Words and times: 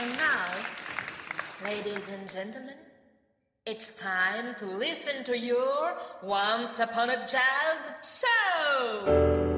And 0.00 0.12
now, 0.12 0.54
ladies 1.64 2.08
and 2.08 2.30
gentlemen, 2.30 2.76
it's 3.66 3.96
time 3.96 4.54
to 4.58 4.66
listen 4.66 5.24
to 5.24 5.36
your 5.36 5.92
Once 6.22 6.78
Upon 6.78 7.10
a 7.10 7.26
Jazz 7.26 7.92
show! 8.04 9.48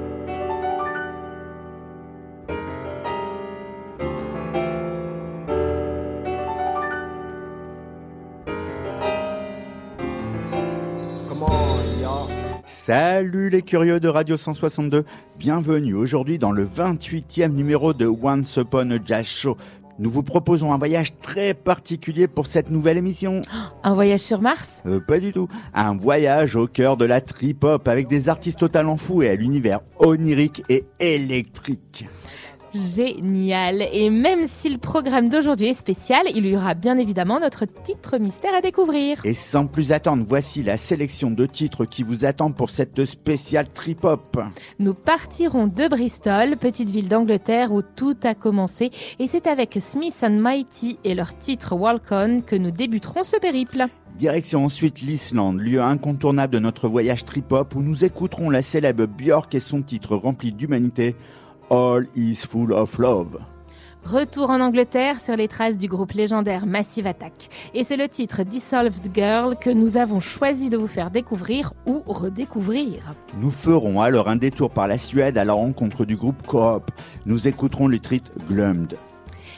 Salut 12.91 13.51
les 13.51 13.63
curieux 13.63 14.01
de 14.01 14.09
Radio 14.09 14.37
162, 14.37 15.05
bienvenue 15.39 15.95
aujourd'hui 15.95 16.39
dans 16.39 16.51
le 16.51 16.65
28e 16.67 17.53
numéro 17.53 17.93
de 17.93 18.07
Once 18.07 18.57
Upon 18.57 18.91
a 18.91 18.99
Jazz 19.05 19.27
Show. 19.27 19.57
Nous 20.01 20.11
vous 20.11 20.23
proposons 20.23 20.73
un 20.73 20.79
voyage 20.79 21.13
très 21.21 21.53
particulier 21.53 22.27
pour 22.27 22.47
cette 22.47 22.71
nouvelle 22.71 22.97
émission. 22.97 23.43
Un 23.83 23.93
voyage 23.93 24.21
sur 24.21 24.41
Mars? 24.41 24.83
Euh, 24.87 24.99
Pas 24.99 25.19
du 25.21 25.31
tout. 25.31 25.47
Un 25.75 25.95
voyage 25.95 26.57
au 26.57 26.67
cœur 26.67 26.97
de 26.97 27.05
la 27.05 27.21
trip-hop 27.21 27.87
avec 27.87 28.09
des 28.09 28.31
artistes 28.31 28.63
au 28.63 28.69
talent 28.69 28.97
fou 28.97 29.23
et 29.23 29.29
à 29.29 29.35
l'univers 29.35 29.81
onirique 29.99 30.63
et 30.71 30.85
électrique. 31.01 32.07
Génial. 32.75 33.83
Et 33.93 34.11
même 34.11 34.47
si 34.47 34.69
le 34.69 34.79
programme 34.79 35.29
d'aujourd'hui 35.29 35.69
est 35.69 35.75
spécial, 35.75 36.23
il 36.35 36.47
y 36.47 36.57
aura 36.57 36.75
bien 36.75 36.99
évidemment 36.99 37.41
notre 37.41 37.65
titre 37.65 38.19
mystère 38.19 38.55
à 38.55 38.61
découvrir. 38.61 39.21
Et 39.25 39.35
sans 39.35 39.67
plus 39.67 39.93
attendre, 39.93 40.25
voici 40.27 40.63
la 40.63 40.77
sélection 40.77 41.31
de 41.31 41.47
titres 41.47 41.85
qui 41.85 42.03
vous 42.03 42.25
attendent 42.25 42.57
pour 42.57 42.71
cette 42.71 43.05
spéciale 43.05 43.69
trip-hop. 43.69 44.41
Nous 44.79 44.95
partirons 44.95 45.67
de 45.67 45.89
Bristol, 45.89 46.57
petite 46.57 46.91
ville 46.91 47.09
d'Angleterre 47.09 47.73
où 47.73 47.83
tout 47.83 48.17
a 48.23 48.35
commencé. 48.35 48.91
Et 49.19 49.27
c'est 49.27 49.47
avec 49.47 49.77
Smith 49.81 50.23
and 50.23 50.39
Mighty 50.39 50.99
et 51.05 51.15
leur 51.15 51.37
titre 51.37 51.75
Walk 51.75 52.05
On 52.13 52.41
que 52.41 52.57
nous 52.57 52.71
débuterons 52.71 53.23
ce 53.23 53.37
périple. 53.37 53.87
Direction 54.17 54.65
ensuite 54.65 55.01
l'Islande, 55.01 55.61
lieu 55.61 55.81
incontournable 55.81 56.53
de 56.53 56.59
notre 56.59 56.89
voyage 56.89 57.25
trip-hop 57.25 57.75
où 57.75 57.81
nous 57.81 58.05
écouterons 58.05 58.51
la 58.51 58.61
célèbre 58.61 59.07
Björk 59.07 59.55
et 59.55 59.61
son 59.61 59.81
titre 59.81 60.15
rempli 60.15 60.53
d'humanité 60.53 61.17
All 61.71 62.05
is 62.17 62.45
full 62.49 62.73
of 62.73 62.99
love. 62.99 63.39
Retour 64.05 64.51
en 64.51 64.61
Angleterre 64.61 65.21
sur 65.21 65.37
les 65.37 65.47
traces 65.47 65.77
du 65.77 65.87
groupe 65.87 66.11
légendaire 66.11 66.67
Massive 66.67 67.07
Attack. 67.07 67.49
Et 67.75 67.85
c'est 67.85 67.97
le 67.97 68.09
titre 68.09 68.43
Dissolved 68.43 69.15
Girl 69.15 69.57
que 69.57 69.71
nous 69.71 69.97
avons 69.97 70.19
choisi 70.19 70.69
de 70.69 70.77
vous 70.77 70.89
faire 70.89 71.13
découvrir 71.13 71.73
ou 71.87 72.03
redécouvrir. 72.07 73.13
Nous 73.37 73.51
ferons 73.51 74.01
alors 74.01 74.27
un 74.27 74.35
détour 74.35 74.71
par 74.71 74.89
la 74.89 74.99
Suède 74.99 75.39
à 75.39 75.45
la 75.45 75.53
rencontre 75.53 76.05
du 76.05 76.17
groupe 76.17 76.45
Coop. 76.45 76.91
Nous 77.25 77.47
écouterons 77.47 77.87
le 77.87 78.01
titre 78.01 78.33
Glummed. 78.49 78.97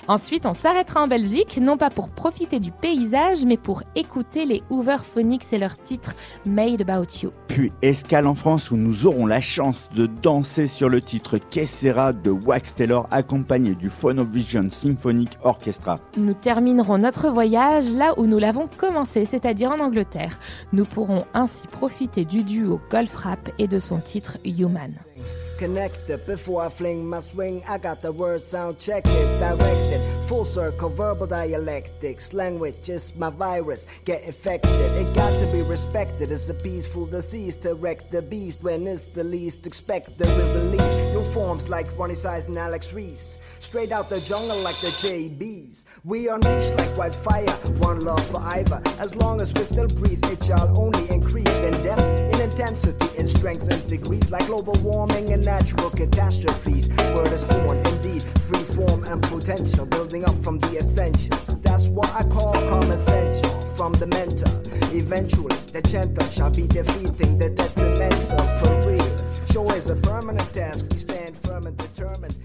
Ensuite, 0.09 0.47
on 0.47 0.55
s'arrêtera 0.55 1.03
en 1.03 1.07
Belgique, 1.07 1.59
non 1.63 1.77
pas 1.77 1.91
pour 1.91 2.09
profiter 2.09 2.59
du 2.59 2.73
paysage, 2.73 3.45
mais 3.45 3.57
pour 3.57 3.83
écouter 3.95 4.47
les 4.47 4.63
Hooverphonics 4.71 5.53
et 5.53 5.59
leur 5.59 5.77
titre 5.77 6.15
Made 6.45 6.83
About 6.83 7.07
You. 7.23 7.31
Puis 7.47 7.73
escale 7.83 8.27
en 8.27 8.35
France 8.35 8.71
où 8.71 8.77
nous 8.77 9.07
aurons 9.07 9.27
la 9.27 9.41
chance 9.41 9.89
de 9.95 10.07
danser 10.07 10.67
sur 10.67 10.89
le 10.89 11.01
titre 11.01 11.39
Kessera 11.39 12.13
de 12.13 12.31
Wax 12.31 12.75
Taylor 12.75 13.07
accompagné 13.11 13.75
du 13.75 13.91
Phonovision 13.91 14.69
Symphonic 14.71 15.31
Orchestra. 15.45 15.99
Nous 16.17 16.35
terminerons 16.35 16.99
notre 16.99 17.29
voyage 17.31 17.89
là 17.93 18.15
où 18.17 18.27
nous 18.27 18.39
l'avons 18.39 18.69
commencé, 18.77 19.25
c'est-à-dire 19.25 19.71
en 19.71 19.79
Angleterre. 19.79 20.39
Nous 20.73 20.85
pourrons 20.85 21.25
ainsi 21.33 21.69
profiter 21.69 22.25
du 22.25 22.43
duo 22.43 22.81
Golf 22.91 23.15
Rap 23.15 23.51
et 23.59 23.69
de 23.69 23.79
son 23.79 23.99
titre 23.99 24.39
Human. 24.45 24.95
Connected. 25.63 26.27
Before 26.27 26.63
I 26.63 26.69
fling 26.69 27.09
my 27.09 27.21
swing, 27.21 27.63
I 27.69 27.79
got 27.79 28.01
the 28.01 28.11
word 28.11 28.43
sound 28.43 28.81
check 28.81 29.05
it, 29.07 29.39
directed. 29.39 30.01
Full 30.27 30.45
circle, 30.45 30.89
verbal 30.89 31.29
dialectics. 31.29 32.33
Language 32.33 32.89
is 32.89 33.15
my 33.15 33.31
virus, 33.31 33.87
get 34.05 34.25
infected. 34.25 34.73
It 34.73 35.15
got 35.15 35.31
to 35.39 35.47
be 35.53 35.63
respected. 35.63 36.33
It's 36.33 36.49
a 36.49 36.55
peaceful 36.55 37.07
disease 37.07 37.55
to 37.59 37.75
wreck 37.75 38.11
the 38.11 38.23
beast 38.23 38.61
when 38.65 38.89
it's 38.89 39.07
the 39.07 39.23
least 39.23 39.65
expected. 39.65 40.27
We 40.27 40.43
release 40.61 40.95
new 41.15 41.25
forms 41.33 41.69
like 41.69 41.87
Ronnie 41.97 42.17
Size 42.17 42.49
and 42.49 42.59
Alex 42.59 42.93
Reese. 42.93 43.39
Straight 43.61 43.93
out 43.93 44.11
the 44.11 44.21
jungle 44.21 44.59
like 44.65 44.79
the 44.87 44.89
JBs. 44.89 45.85
We 46.03 46.29
unleash 46.29 46.71
like 46.77 46.97
wildfire, 46.97 47.51
one 47.79 48.01
love 48.05 48.27
for 48.33 48.41
either. 48.41 48.83
As 48.99 49.15
long 49.15 49.41
as 49.41 49.55
we 49.55 49.63
still 49.63 49.87
breathe, 49.87 50.25
it 50.25 50.43
shall 50.45 50.77
only 50.77 51.09
increase 51.09 51.59
in 51.63 51.73
depth, 51.85 52.32
in 52.53 52.61
intensity, 52.61 53.19
in 53.19 53.27
strength 53.27 53.71
and 53.71 53.87
degrees, 53.89 54.31
like 54.31 54.47
global 54.47 54.75
warming 54.83 55.33
and 55.33 55.45
natural 55.45 55.91
catastrophes. 55.91 56.89
Word 57.15 57.33
is 57.33 57.45
born, 57.45 57.79
indeed, 57.79 58.23
free 58.23 58.63
form 58.75 59.05
and 59.05 59.23
potential, 59.23 59.87
building 59.87 60.25
up 60.25 60.35
from 60.43 60.59
the 60.59 60.79
essentials. 60.79 61.61
That's 61.61 61.89
what 61.89 62.13
I 62.15 62.25
call 62.25 62.53
common 62.53 62.99
sense 62.99 63.41
from 63.77 63.93
the 63.95 64.07
mentor. 64.07 64.53
Eventually, 64.95 65.57
the 65.73 65.83
gentle 65.83 66.27
shall 66.29 66.51
be 66.51 66.67
defeating 66.67 67.39
the 67.39 67.51
detrimental 67.51 68.45
for 68.59 68.91
real. 68.91 69.47
Show 69.51 69.71
is 69.71 69.89
a 69.89 69.97
permanent 69.97 70.53
task, 70.53 70.87
we 70.91 70.99
stand 70.99 71.37
firm 71.39 71.67
and 71.67 71.77
determined. 71.77 72.37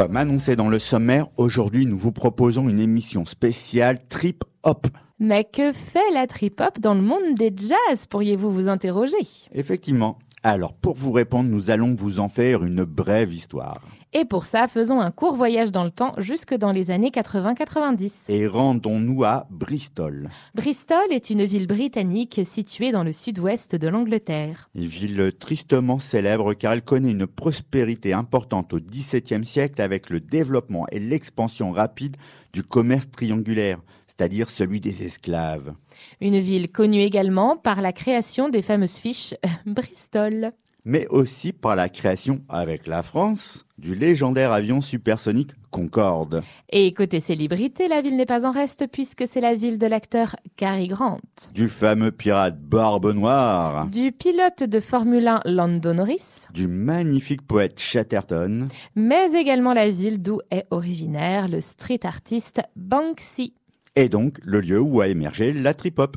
Comme 0.00 0.16
annoncé 0.16 0.56
dans 0.56 0.70
le 0.70 0.78
sommaire, 0.78 1.26
aujourd'hui 1.36 1.84
nous 1.84 1.98
vous 1.98 2.10
proposons 2.10 2.70
une 2.70 2.80
émission 2.80 3.26
spéciale 3.26 3.98
Trip 4.08 4.44
Hop. 4.62 4.86
Mais 5.18 5.44
que 5.44 5.72
fait 5.72 6.10
la 6.14 6.26
trip 6.26 6.58
hop 6.62 6.80
dans 6.80 6.94
le 6.94 7.02
monde 7.02 7.34
des 7.36 7.52
jazz, 7.54 8.06
pourriez-vous 8.06 8.50
vous 8.50 8.68
interroger? 8.68 9.18
Effectivement. 9.52 10.18
Alors 10.42 10.72
pour 10.72 10.96
vous 10.96 11.12
répondre, 11.12 11.50
nous 11.50 11.70
allons 11.70 11.94
vous 11.94 12.18
en 12.18 12.30
faire 12.30 12.64
une 12.64 12.84
brève 12.84 13.34
histoire. 13.34 13.82
Et 14.12 14.24
pour 14.24 14.44
ça, 14.44 14.66
faisons 14.66 15.00
un 15.00 15.12
court 15.12 15.36
voyage 15.36 15.70
dans 15.70 15.84
le 15.84 15.92
temps 15.92 16.14
jusque 16.18 16.54
dans 16.54 16.72
les 16.72 16.90
années 16.90 17.10
80-90. 17.10 18.24
Et 18.28 18.48
rendons-nous 18.48 19.22
à 19.22 19.46
Bristol. 19.50 20.28
Bristol 20.56 20.98
est 21.10 21.30
une 21.30 21.44
ville 21.44 21.68
britannique 21.68 22.40
située 22.44 22.90
dans 22.90 23.04
le 23.04 23.12
sud-ouest 23.12 23.76
de 23.76 23.86
l'Angleterre. 23.86 24.68
Une 24.74 24.86
ville 24.86 25.32
tristement 25.38 26.00
célèbre 26.00 26.54
car 26.54 26.72
elle 26.72 26.82
connaît 26.82 27.12
une 27.12 27.28
prospérité 27.28 28.12
importante 28.12 28.72
au 28.72 28.80
XVIIe 28.80 29.44
siècle 29.44 29.80
avec 29.80 30.10
le 30.10 30.18
développement 30.18 30.86
et 30.90 30.98
l'expansion 30.98 31.70
rapide 31.70 32.16
du 32.52 32.64
commerce 32.64 33.08
triangulaire, 33.12 33.78
c'est-à-dire 34.08 34.50
celui 34.50 34.80
des 34.80 35.04
esclaves. 35.04 35.72
Une 36.20 36.40
ville 36.40 36.68
connue 36.72 37.02
également 37.02 37.56
par 37.56 37.80
la 37.80 37.92
création 37.92 38.48
des 38.48 38.62
fameuses 38.62 38.96
fiches 38.96 39.34
Bristol 39.66 40.52
mais 40.84 41.06
aussi 41.08 41.52
par 41.52 41.76
la 41.76 41.88
création 41.88 42.40
avec 42.48 42.86
la 42.86 43.02
France 43.02 43.66
du 43.78 43.94
légendaire 43.94 44.52
avion 44.52 44.80
supersonique 44.80 45.52
Concorde. 45.70 46.42
Et 46.70 46.92
côté 46.92 47.20
célébrité, 47.20 47.86
la 47.86 48.02
ville 48.02 48.16
n'est 48.16 48.26
pas 48.26 48.44
en 48.44 48.50
reste 48.50 48.86
puisque 48.90 49.24
c'est 49.28 49.40
la 49.40 49.54
ville 49.54 49.78
de 49.78 49.86
l'acteur 49.86 50.34
Cary 50.56 50.88
Grant. 50.88 51.20
Du 51.54 51.68
fameux 51.68 52.10
pirate 52.10 52.60
Barbe 52.60 53.12
Noire. 53.14 53.86
Du 53.86 54.10
pilote 54.10 54.64
de 54.64 54.80
Formule 54.80 55.28
1 55.28 55.42
Lando 55.44 55.92
Norris. 55.92 56.46
Du 56.52 56.66
magnifique 56.66 57.46
poète 57.46 57.78
Chatterton. 57.80 58.66
Mais 58.96 59.32
également 59.34 59.72
la 59.72 59.90
ville 59.90 60.20
d'où 60.20 60.40
est 60.50 60.66
originaire 60.70 61.48
le 61.48 61.60
street 61.60 62.00
artiste 62.02 62.60
Banksy. 62.74 63.54
Et 63.94 64.08
donc 64.08 64.38
le 64.42 64.60
lieu 64.60 64.80
où 64.80 65.00
a 65.00 65.08
émergé 65.08 65.52
la 65.52 65.74
trip-hop. 65.74 66.16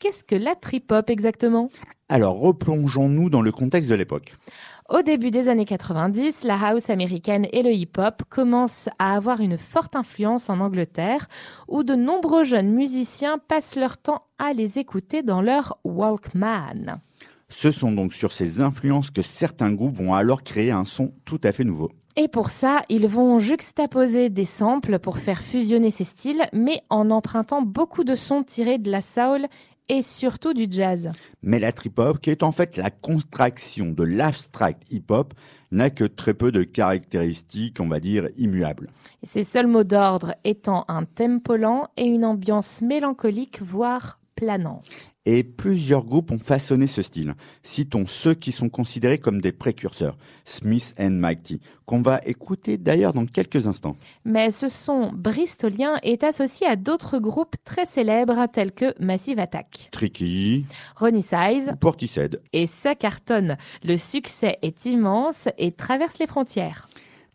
Qu'est-ce 0.00 0.24
que 0.24 0.34
la 0.34 0.54
trip-hop 0.54 1.10
exactement? 1.10 1.68
Alors 2.08 2.38
replongeons-nous 2.38 3.28
dans 3.28 3.42
le 3.42 3.52
contexte 3.52 3.90
de 3.90 3.94
l'époque. 3.94 4.34
Au 4.88 5.02
début 5.02 5.30
des 5.30 5.48
années 5.48 5.66
90, 5.66 6.42
la 6.44 6.58
house 6.58 6.88
américaine 6.88 7.46
et 7.52 7.62
le 7.62 7.70
hip-hop 7.70 8.22
commencent 8.30 8.88
à 8.98 9.14
avoir 9.14 9.40
une 9.40 9.58
forte 9.58 9.96
influence 9.96 10.48
en 10.48 10.60
Angleterre, 10.60 11.28
où 11.68 11.82
de 11.82 11.94
nombreux 11.94 12.44
jeunes 12.44 12.70
musiciens 12.70 13.36
passent 13.46 13.76
leur 13.76 13.98
temps 13.98 14.24
à 14.38 14.54
les 14.54 14.78
écouter 14.78 15.22
dans 15.22 15.42
leur 15.42 15.78
Walkman. 15.84 16.98
Ce 17.50 17.70
sont 17.70 17.92
donc 17.92 18.14
sur 18.14 18.32
ces 18.32 18.62
influences 18.62 19.10
que 19.10 19.20
certains 19.20 19.74
groupes 19.74 19.96
vont 19.96 20.14
alors 20.14 20.42
créer 20.42 20.70
un 20.70 20.84
son 20.84 21.12
tout 21.26 21.40
à 21.44 21.52
fait 21.52 21.64
nouveau. 21.64 21.90
Et 22.16 22.28
pour 22.28 22.50
ça, 22.50 22.82
ils 22.88 23.06
vont 23.06 23.38
juxtaposer 23.38 24.30
des 24.30 24.44
samples 24.44 24.98
pour 24.98 25.18
faire 25.18 25.42
fusionner 25.42 25.90
ces 25.90 26.04
styles, 26.04 26.42
mais 26.52 26.80
en 26.88 27.10
empruntant 27.10 27.62
beaucoup 27.62 28.02
de 28.02 28.16
sons 28.16 28.42
tirés 28.42 28.78
de 28.78 28.90
la 28.90 29.00
soul 29.00 29.46
et 29.90 30.02
surtout 30.02 30.54
du 30.54 30.66
jazz. 30.70 31.10
Mais 31.42 31.58
la 31.58 31.72
trip-hop, 31.72 32.20
qui 32.20 32.30
est 32.30 32.44
en 32.44 32.52
fait 32.52 32.76
la 32.76 32.90
contraction 32.90 33.90
de 33.90 34.04
l'abstract 34.04 34.84
hip-hop, 34.90 35.34
n'a 35.72 35.90
que 35.90 36.04
très 36.04 36.32
peu 36.32 36.52
de 36.52 36.62
caractéristiques, 36.62 37.78
on 37.80 37.88
va 37.88 37.98
dire, 37.98 38.28
immuables. 38.38 38.88
ses 39.24 39.42
seuls 39.42 39.66
mots 39.66 39.84
d'ordre 39.84 40.34
étant 40.44 40.84
un 40.86 41.04
tempo 41.04 41.56
lent 41.56 41.88
et 41.96 42.04
une 42.04 42.24
ambiance 42.24 42.82
mélancolique, 42.82 43.60
voire 43.62 44.19
et 45.26 45.44
plusieurs 45.44 46.04
groupes 46.04 46.30
ont 46.30 46.38
façonné 46.38 46.86
ce 46.86 47.02
style. 47.02 47.34
Citons 47.62 48.06
ceux 48.06 48.34
qui 48.34 48.52
sont 48.52 48.68
considérés 48.68 49.18
comme 49.18 49.40
des 49.40 49.52
précurseurs, 49.52 50.16
Smith 50.44 50.94
and 50.98 51.10
Mighty, 51.10 51.60
qu'on 51.84 52.02
va 52.02 52.20
écouter 52.24 52.78
d'ailleurs 52.78 53.12
dans 53.12 53.26
quelques 53.26 53.66
instants. 53.66 53.96
Mais 54.24 54.50
ce 54.50 54.68
son 54.68 55.12
bristolien 55.12 55.98
est 56.02 56.24
associé 56.24 56.66
à 56.66 56.76
d'autres 56.76 57.18
groupes 57.18 57.56
très 57.64 57.86
célèbres 57.86 58.46
tels 58.52 58.72
que 58.72 58.94
Massive 58.98 59.38
Attack, 59.38 59.88
Tricky, 59.90 60.64
Ronnie 60.96 61.22
Size, 61.22 61.72
Portishead. 61.80 62.40
Et 62.52 62.66
ça 62.66 62.94
cartonne. 62.94 63.56
Le 63.84 63.96
succès 63.96 64.58
est 64.62 64.86
immense 64.86 65.48
et 65.58 65.72
traverse 65.72 66.18
les 66.18 66.26
frontières. 66.26 66.88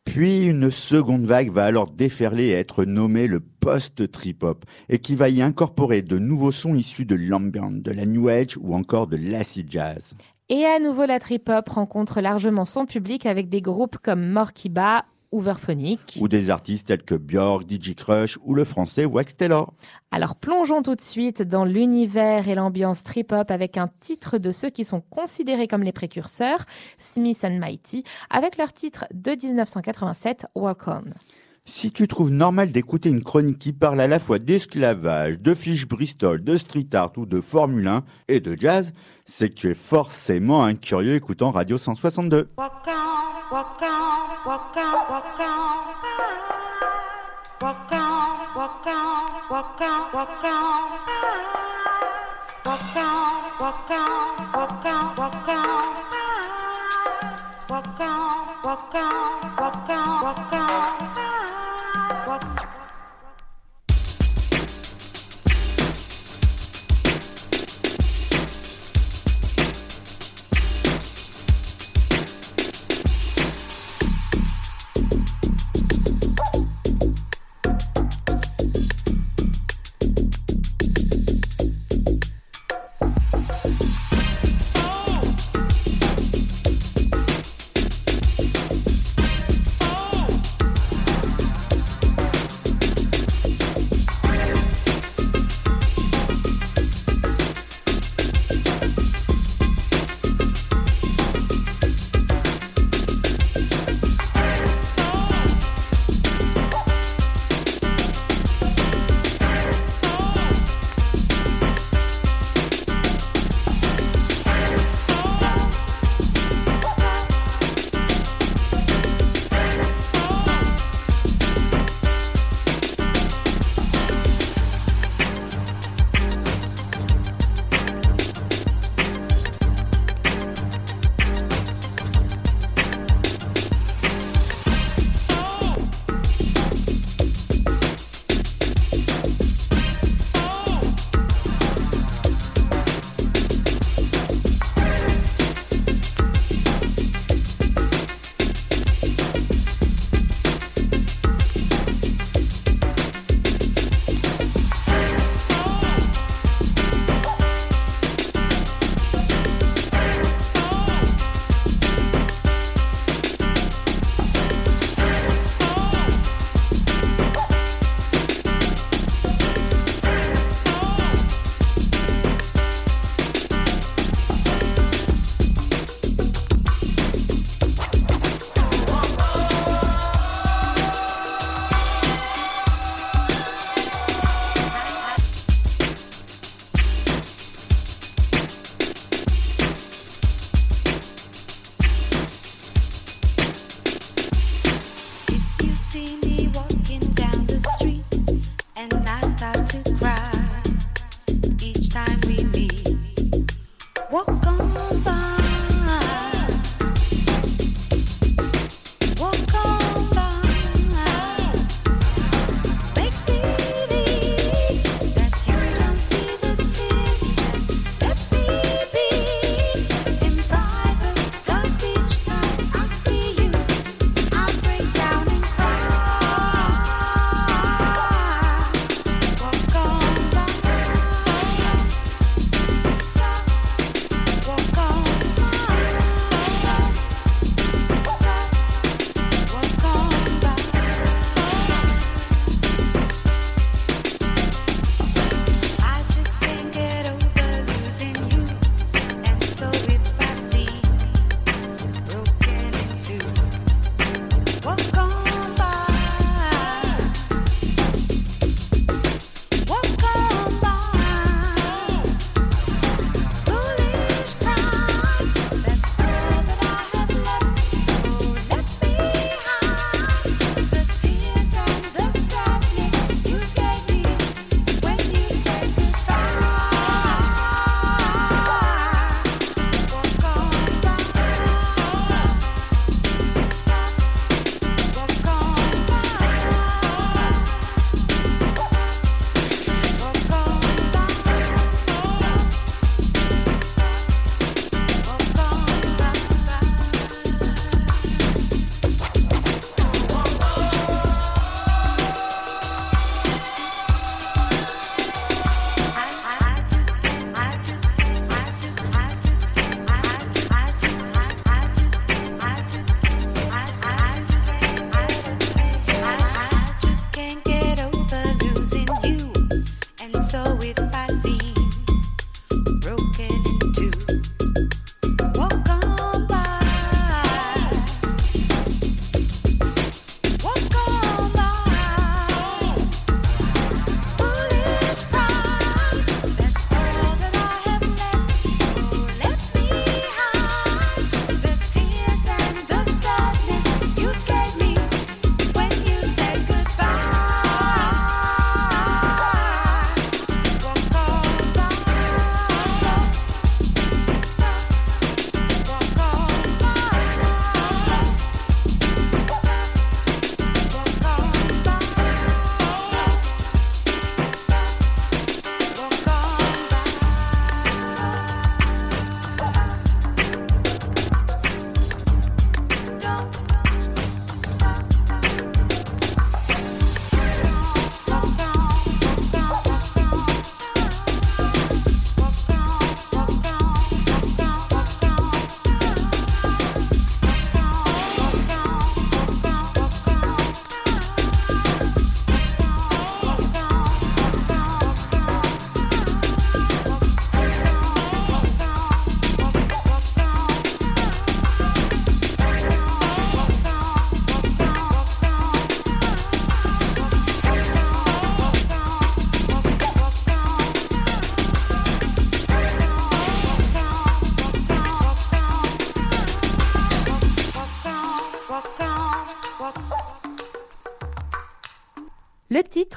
Puis 0.05 0.45
une 0.45 0.71
seconde 0.71 1.25
vague 1.25 1.51
va 1.51 1.65
alors 1.65 1.91
déferler 1.91 2.45
et 2.45 2.53
être 2.53 2.85
nommée 2.85 3.27
le 3.27 3.41
post-trip-hop, 3.41 4.63
et 4.87 4.99
qui 4.99 5.15
va 5.15 5.27
y 5.29 5.41
incorporer 5.41 6.01
de 6.01 6.17
nouveaux 6.17 6.51
sons 6.51 6.75
issus 6.75 7.05
de 7.05 7.15
l'ambient, 7.15 7.71
de 7.71 7.91
la 7.91 8.05
new 8.05 8.29
age 8.29 8.57
ou 8.61 8.75
encore 8.75 9.07
de 9.07 9.17
l'acid 9.17 9.69
jazz. 9.69 10.13
Et 10.47 10.63
à 10.63 10.79
nouveau, 10.79 11.05
la 11.05 11.19
trip-hop 11.19 11.67
rencontre 11.69 12.21
largement 12.21 12.65
son 12.65 12.85
public 12.85 13.25
avec 13.25 13.49
des 13.49 13.61
groupes 13.61 13.97
comme 13.97 14.29
Morkiba 14.29 15.05
Overphonic. 15.31 16.17
Ou 16.19 16.27
des 16.27 16.49
artistes 16.49 16.87
tels 16.87 17.03
que 17.03 17.15
Björk, 17.15 17.63
DJ 17.69 17.95
Crush 17.95 18.37
ou 18.43 18.53
le 18.53 18.63
français 18.63 19.05
Wax 19.05 19.35
Taylor. 19.35 19.73
Alors 20.11 20.35
plongeons 20.35 20.81
tout 20.81 20.95
de 20.95 21.01
suite 21.01 21.41
dans 21.41 21.65
l'univers 21.65 22.47
et 22.47 22.55
l'ambiance 22.55 23.03
trip-hop 23.03 23.51
avec 23.51 23.77
un 23.77 23.89
titre 23.99 24.37
de 24.37 24.51
ceux 24.51 24.69
qui 24.69 24.85
sont 24.85 25.01
considérés 25.01 25.67
comme 25.67 25.83
les 25.83 25.91
précurseurs, 25.91 26.65
Smith 26.97 27.43
and 27.43 27.59
Mighty, 27.59 28.03
avec 28.29 28.57
leur 28.57 28.73
titre 28.73 29.05
de 29.13 29.31
1987, 29.31 30.47
Walk 30.55 30.87
On. 30.87 31.03
Si 31.67 31.91
tu 31.91 32.07
trouves 32.07 32.29
normal 32.29 32.71
d'écouter 32.71 33.09
une 33.09 33.23
chronique 33.23 33.57
qui 33.57 33.73
parle 33.73 33.99
à 33.99 34.07
la 34.07 34.19
fois 34.19 34.37
d'esclavage, 34.37 35.39
de 35.39 35.55
fiches 35.55 35.87
Bristol, 35.87 36.43
de 36.43 36.57
street 36.57 36.89
art 36.93 37.13
ou 37.17 37.25
de 37.25 37.41
Formule 37.41 37.87
1 37.87 38.03
et 38.27 38.39
de 38.39 38.55
jazz, 38.55 38.93
c'est 39.25 39.49
que 39.49 39.55
tu 39.55 39.69
es 39.71 39.73
forcément 39.73 40.63
un 40.63 40.75
curieux 40.75 41.15
écoutant 41.15 41.49
Radio 41.49 41.79
162. 41.79 42.49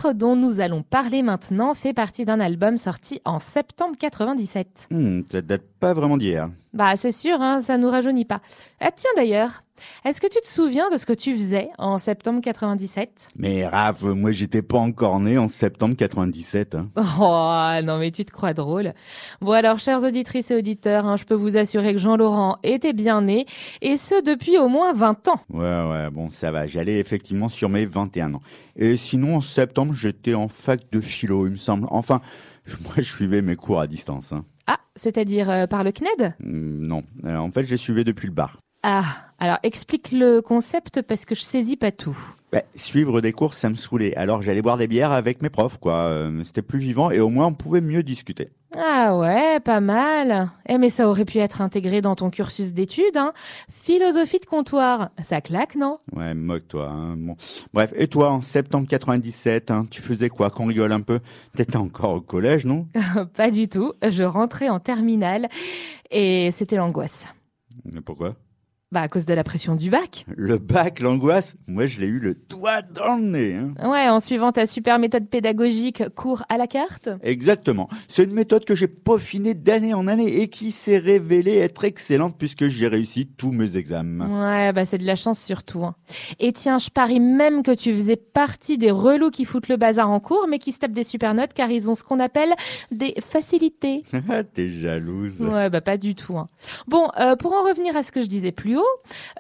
Dont 0.07 0.37
nous 0.37 0.61
allons 0.61 0.83
parler 0.83 1.23
maintenant 1.23 1.75
fait 1.75 1.93
partie 1.93 2.25
d'un 2.25 2.41
album 2.41 2.77
sorti 2.77 3.21
en 3.25 3.39
septembre 3.39 3.97
97. 3.99 4.89
Hmm, 4.91 5.23
ça 5.31 5.43
date 5.43 5.65
pas 5.81 5.93
vraiment 5.93 6.17
d'hier. 6.17 6.49
Bah 6.75 6.97
c'est 6.97 7.13
sûr, 7.13 7.41
hein, 7.41 7.61
ça 7.61 7.79
nous 7.79 7.89
rajeunit 7.91 8.25
pas. 8.25 8.41
Ah, 8.81 8.91
tiens 8.95 9.11
d'ailleurs, 9.17 9.63
est-ce 10.05 10.21
que 10.21 10.27
tu 10.27 10.41
te 10.41 10.47
souviens 10.47 10.91
de 10.91 10.97
ce 10.97 11.07
que 11.07 11.13
tu 11.13 11.35
faisais 11.37 11.71
en 11.79 11.99
septembre 11.99 12.41
97 12.43 13.29
Mais 13.37 13.67
Raph, 13.67 14.03
moi 14.03 14.33
j'étais 14.33 14.63
pas 14.63 14.79
encore 14.79 15.19
né 15.21 15.39
en 15.39 15.49
septembre 15.49 15.97
97. 15.97 16.75
hein. 16.75 16.91
Oh 16.97 17.85
non 17.85 17.99
mais 17.99 18.11
tu 18.11 18.25
te 18.25 18.33
crois 18.33 18.55
drôle. 18.55 18.93
Bon 19.41 19.53
alors 19.53 19.79
chères 19.79 20.03
auditrices 20.03 20.51
et 20.51 20.57
auditeurs, 20.57 21.07
hein, 21.07 21.17
je 21.17 21.25
peux 21.25 21.35
vous 21.35 21.57
assurer 21.57 21.93
que 21.93 21.99
Jean-Laurent 22.01 22.57
était 22.63 22.93
bien 22.93 23.23
né, 23.23 23.47
et 23.81 23.97
ce 23.97 24.23
depuis 24.23 24.59
au 24.59 24.69
moins 24.69 24.93
20 24.93 25.29
ans. 25.29 25.41
Ouais, 25.51 25.61
ouais, 25.61 26.11
bon, 26.11 26.29
ça 26.29 26.51
va. 26.51 26.67
J'allais 26.67 26.99
effectivement 26.99 27.49
sur 27.49 27.69
mes 27.69 27.87
21 27.87 28.35
ans. 28.35 28.43
Et 28.77 28.97
sinon, 28.97 29.37
en 29.37 29.41
septembre, 29.41 29.95
j'étais 29.95 30.35
en 30.35 30.49
fac 30.49 30.81
de 30.93 31.01
philo, 31.01 31.47
il 31.47 31.53
me 31.53 31.57
semble. 31.57 31.87
Enfin, 31.91 32.21
moi, 32.85 32.95
je 32.99 33.03
suivais 33.03 33.43
mes 33.43 33.57
cours 33.57 33.81
à 33.81 33.87
distance. 33.87 34.33
Hein. 34.33 34.45
Ah, 34.69 34.79
c'est-à-dire 34.95 35.51
euh, 35.51 35.67
par 35.67 35.83
le 35.83 35.91
CNED 35.93 36.35
Hmm, 36.41 36.87
Non, 36.87 37.03
Euh, 37.25 37.37
en 37.37 37.51
fait, 37.51 37.65
je 37.65 37.71
les 37.71 37.77
suivais 37.77 38.05
depuis 38.05 38.29
le 38.29 38.33
bar. 38.35 38.59
Ah, 38.85 39.03
alors 39.41 39.59
explique 39.65 40.13
le 40.13 40.41
concept 40.41 41.03
parce 41.03 41.25
que 41.25 41.35
je 41.35 41.41
saisis 41.41 41.77
pas 41.77 41.91
tout. 41.91 42.17
Bah, 42.53 42.63
suivre 42.77 43.21
des 43.21 43.33
cours, 43.33 43.53
ça 43.55 43.69
me 43.71 43.75
saoulait. 43.75 44.15
Alors, 44.15 44.41
j'allais 44.43 44.63
boire 44.63 44.77
des 44.77 44.87
bières 44.87 45.11
avec 45.11 45.43
mes 45.43 45.51
profs, 45.51 45.79
quoi. 45.79 45.95
Euh, 46.05 46.45
C'était 46.45 46.63
plus 46.63 46.79
vivant 46.79 47.11
et 47.11 47.19
au 47.19 47.29
moins, 47.29 47.47
on 47.47 47.55
pouvait 47.55 47.81
mieux 47.81 48.03
discuter. 48.05 48.51
Ah 48.77 49.17
ouais, 49.17 49.61
pas 49.61 49.81
mal. 49.81 50.51
Eh 50.69 50.77
mais 50.77 50.91
ça 50.91 51.09
aurait 51.09 51.25
pu 51.25 51.39
être 51.39 51.63
intégré 51.63 52.03
dans 52.03 52.15
ton 52.15 52.29
cursus 52.29 52.73
d'études, 52.73 53.17
hein. 53.17 53.33
Philosophie 53.71 54.39
de 54.39 54.45
comptoir, 54.45 55.09
ça 55.23 55.41
claque, 55.41 55.75
non? 55.75 55.97
Ouais, 56.15 56.35
moque-toi. 56.35 56.87
Hein. 56.89 57.17
Bon. 57.17 57.37
Bref, 57.73 57.93
et 57.97 58.09
toi, 58.09 58.31
en 58.31 58.41
septembre 58.43 58.87
97, 58.87 59.71
hein, 59.71 59.87
tu 59.91 60.03
faisais 60.03 60.29
quoi? 60.29 60.51
Qu'on 60.51 60.67
rigole 60.67 60.93
un 60.93 61.01
peu 61.01 61.21
T'étais 61.57 61.77
encore 61.77 62.15
au 62.15 62.21
collège, 62.21 62.67
non? 62.67 62.87
Pas 63.37 63.51
du 63.51 63.69
tout. 63.69 63.95
Je 64.07 64.25
rentrais 64.25 64.69
en 64.69 64.81
terminale 64.81 65.49
et 66.11 66.51
c'était 66.55 66.77
l'angoisse. 66.77 67.27
Mais 67.85 68.03
pourquoi? 68.03 68.35
Bah 68.91 69.03
à 69.03 69.09
cause 69.09 69.27
de 69.27 69.35
la 69.35 69.45
pression 69.45 69.75
du 69.77 69.91
bac. 69.91 70.25
Le 70.35 70.57
bac, 70.57 71.01
l'angoisse 71.01 71.57
Moi, 71.67 71.85
je 71.85 72.01
l'ai 72.01 72.07
eu 72.07 72.19
le 72.21 72.33
doigt 72.35 72.81
dans 72.81 73.17
le 73.17 73.23
nez. 73.23 73.55
Hein. 73.55 73.75
Ouais, 73.87 74.09
en 74.09 74.19
suivant 74.19 74.51
ta 74.51 74.65
super 74.67 74.99
méthode 74.99 75.29
pédagogique 75.29 76.09
cours 76.15 76.43
à 76.49 76.57
la 76.57 76.67
carte. 76.67 77.11
Exactement. 77.23 77.91
C'est 78.09 78.25
une 78.25 78.33
méthode 78.33 78.65
que 78.65 78.75
j'ai 78.75 78.89
peaufinée 78.89 79.53
d'année 79.53 79.93
en 79.93 80.07
année 80.07 80.41
et 80.41 80.49
qui 80.49 80.71
s'est 80.71 80.97
révélée 80.97 81.59
être 81.59 81.85
excellente 81.85 82.37
puisque 82.39 82.69
j'ai 82.69 82.89
réussi 82.89 83.27
tous 83.27 83.53
mes 83.53 83.77
examens. 83.77 84.27
Ouais, 84.67 84.73
bah 84.73 84.87
c'est 84.87 84.97
de 84.97 85.05
la 85.05 85.17
chance 85.17 85.39
surtout. 85.39 85.85
hein. 85.85 85.95
Et 86.41 86.55
tiens, 86.55 86.79
je 86.79 86.89
parie 86.89 87.21
même 87.21 87.63
que 87.63 87.73
tu 87.75 87.93
faisais 87.95 88.17
partie 88.17 88.79
des 88.79 88.91
relous 88.91 89.31
qui 89.31 89.45
foutent 89.45 89.69
le 89.69 89.77
bazar 89.77 90.09
en 90.11 90.19
cours, 90.21 90.47
mais 90.49 90.59
qui 90.59 90.73
se 90.73 90.79
tapent 90.79 90.93
des 90.93 91.05
super 91.05 91.35
notes 91.35 91.53
car 91.53 91.71
ils 91.71 91.91
ont 91.91 91.95
ce 91.95 92.05
qu'on 92.05 92.21
appelle 92.21 92.55
des 92.91 93.15
facilités. 93.21 94.03
Ah, 94.31 94.43
T'es 94.55 94.71
jalouse. 94.71 95.43
Ouais, 95.43 95.69
bah 95.69 95.83
pas 95.83 95.99
du 95.99 96.15
tout. 96.15 96.39
hein. 96.39 96.49
Bon, 96.87 97.09
euh, 97.21 97.37
pour 97.37 97.53
en 97.53 97.65
revenir 97.69 97.95
à 97.95 98.03
ce 98.03 98.13
que 98.13 98.23
je 98.23 98.29
disais 98.29 98.51
plus 98.53 98.78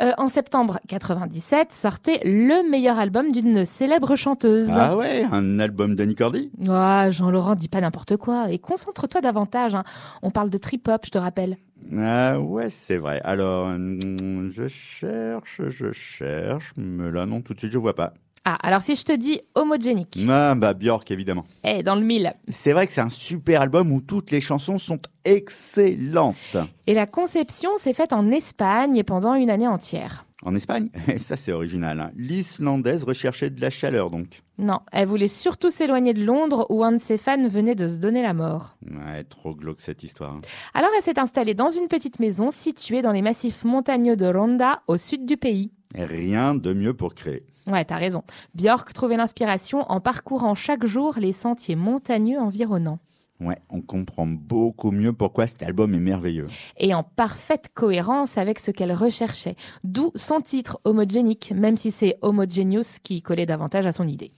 euh, 0.00 0.12
en 0.18 0.28
septembre 0.28 0.80
97 0.88 1.72
sortait 1.72 2.20
le 2.24 2.68
meilleur 2.68 2.98
album 2.98 3.32
d'une 3.32 3.64
célèbre 3.64 4.16
chanteuse. 4.16 4.68
Ah 4.70 4.96
ouais, 4.96 5.24
un 5.30 5.58
album 5.58 5.94
d'Annie 5.96 6.14
Cordy 6.14 6.50
Jean-Laurent, 6.60 7.54
dis 7.54 7.68
pas 7.68 7.80
n'importe 7.80 8.16
quoi 8.16 8.50
et 8.50 8.58
concentre-toi 8.58 9.20
davantage. 9.20 9.74
hein. 9.74 9.84
On 10.22 10.30
parle 10.30 10.50
de 10.50 10.58
trip-hop, 10.58 11.02
je 11.04 11.10
te 11.10 11.18
rappelle. 11.18 11.56
Ah 11.96 12.38
ouais, 12.40 12.68
c'est 12.70 12.98
vrai. 12.98 13.20
Alors, 13.24 13.66
hum, 13.66 14.50
je 14.54 14.66
cherche, 14.68 15.60
je 15.70 15.92
cherche, 15.92 16.72
mais 16.76 17.10
là 17.10 17.24
non, 17.26 17.40
tout 17.40 17.54
de 17.54 17.58
suite 17.58 17.72
je 17.72 17.78
vois 17.78 17.94
pas. 17.94 18.14
Ah, 18.50 18.56
alors 18.62 18.80
si 18.80 18.94
je 18.94 19.02
te 19.04 19.12
dis 19.12 19.42
homogénique, 19.54 20.18
Ah 20.26 20.54
bah 20.54 20.72
Björk 20.72 21.10
évidemment. 21.10 21.44
eh, 21.64 21.82
dans 21.82 21.94
le 21.96 22.00
mille. 22.00 22.32
C'est 22.48 22.72
vrai 22.72 22.86
que 22.86 22.92
c'est 22.94 23.02
un 23.02 23.10
super 23.10 23.60
album 23.60 23.92
où 23.92 24.00
toutes 24.00 24.30
les 24.30 24.40
chansons 24.40 24.78
sont 24.78 24.98
excellentes. 25.26 26.56
Et 26.86 26.94
la 26.94 27.04
conception 27.06 27.70
s'est 27.76 27.92
faite 27.92 28.14
en 28.14 28.30
Espagne 28.30 29.02
pendant 29.04 29.34
une 29.34 29.50
année 29.50 29.68
entière. 29.68 30.24
En 30.46 30.54
Espagne, 30.54 30.88
ça 31.18 31.36
c'est 31.36 31.52
original. 31.52 32.00
hein. 32.00 32.10
L'Islandaise 32.16 33.04
recherchait 33.04 33.50
de 33.50 33.60
la 33.60 33.68
chaleur 33.68 34.08
donc. 34.08 34.40
Non, 34.56 34.80
elle 34.92 35.06
voulait 35.08 35.28
surtout 35.28 35.70
s'éloigner 35.70 36.14
de 36.14 36.24
Londres 36.24 36.66
où 36.70 36.82
un 36.84 36.92
de 36.92 36.98
ses 36.98 37.18
fans 37.18 37.46
venait 37.48 37.74
de 37.74 37.86
se 37.86 37.96
donner 37.98 38.22
la 38.22 38.32
mort. 38.34 38.76
Ouais, 38.90 39.24
trop 39.24 39.54
glauque 39.54 39.80
cette 39.82 40.02
histoire. 40.04 40.32
hein. 40.36 40.40
Alors 40.74 40.90
elle 40.96 41.02
s'est 41.04 41.18
installée 41.18 41.54
dans 41.54 41.68
une 41.68 41.88
petite 41.88 42.18
maison 42.18 42.50
située 42.50 43.02
dans 43.02 43.12
les 43.12 43.22
massifs 43.22 43.64
montagneux 43.64 44.16
de 44.16 44.26
Ronda, 44.26 44.80
au 44.86 44.96
sud 44.96 45.26
du 45.26 45.36
pays. 45.36 45.70
Et 45.94 46.04
Rien 46.04 46.54
de 46.54 46.72
mieux 46.72 46.94
pour 46.94 47.14
créer. 47.14 47.44
Ouais, 47.66 47.84
t'as 47.84 47.96
raison. 47.96 48.22
Björk 48.54 48.92
trouvait 48.92 49.16
l'inspiration 49.16 49.90
en 49.90 50.00
parcourant 50.00 50.54
chaque 50.54 50.86
jour 50.86 51.14
les 51.18 51.32
sentiers 51.32 51.76
montagneux 51.76 52.38
environnants. 52.38 52.98
Ouais, 53.40 53.58
on 53.70 53.80
comprend 53.80 54.26
beaucoup 54.26 54.90
mieux 54.90 55.12
pourquoi 55.12 55.46
cet 55.46 55.62
album 55.62 55.94
est 55.94 56.00
merveilleux. 56.00 56.46
Et 56.76 56.92
en 56.92 57.04
parfaite 57.04 57.68
cohérence 57.72 58.36
avec 58.36 58.58
ce 58.58 58.72
qu'elle 58.72 58.92
recherchait. 58.92 59.54
D'où 59.84 60.10
son 60.16 60.40
titre 60.40 60.80
homogénique, 60.84 61.52
même 61.54 61.76
si 61.76 61.92
c'est 61.92 62.18
Homogeneous 62.22 62.98
qui 63.02 63.22
collait 63.22 63.46
davantage 63.46 63.86
à 63.86 63.92
son 63.92 64.08
idée. 64.08 64.32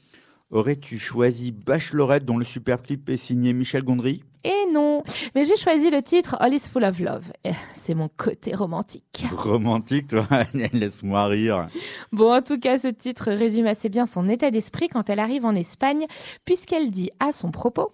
Aurais-tu 0.50 0.98
choisi 0.98 1.52
Bachelorette 1.52 2.26
dont 2.26 2.36
le 2.36 2.44
super 2.44 2.82
clip 2.82 3.08
est 3.08 3.16
signé 3.16 3.52
Michel 3.54 3.84
Gondry? 3.84 4.22
Et 4.44 4.64
non, 4.72 5.02
mais 5.34 5.44
j'ai 5.44 5.56
choisi 5.56 5.90
le 5.90 6.02
titre 6.02 6.36
All 6.40 6.54
is 6.54 6.60
Full 6.60 6.84
of 6.84 6.98
Love. 6.98 7.30
Eh, 7.44 7.50
C'est 7.74 7.94
mon 7.94 8.08
côté 8.08 8.54
romantique. 8.54 9.24
Romantique, 9.30 10.08
toi 10.08 10.26
Laisse-moi 10.72 11.26
rire. 11.26 11.68
Bon, 12.12 12.32
en 12.34 12.40
tout 12.40 12.58
cas, 12.58 12.78
ce 12.78 12.88
titre 12.88 13.30
résume 13.32 13.66
assez 13.66 13.88
bien 13.88 14.06
son 14.06 14.28
état 14.28 14.50
d'esprit 14.50 14.88
quand 14.88 15.10
elle 15.10 15.18
arrive 15.20 15.44
en 15.44 15.54
Espagne, 15.54 16.06
puisqu'elle 16.44 16.90
dit 16.90 17.10
à 17.20 17.32
son 17.32 17.50
propos 17.50 17.92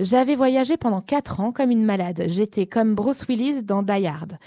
J'avais 0.00 0.34
voyagé 0.34 0.76
pendant 0.76 1.00
quatre 1.00 1.40
ans 1.40 1.52
comme 1.52 1.70
une 1.70 1.84
malade. 1.84 2.24
J'étais 2.26 2.66
comme 2.66 2.94
Bruce 2.94 3.26
Willis 3.28 3.62
dans 3.62 3.82
Die 3.82 4.06
Hard. 4.06 4.38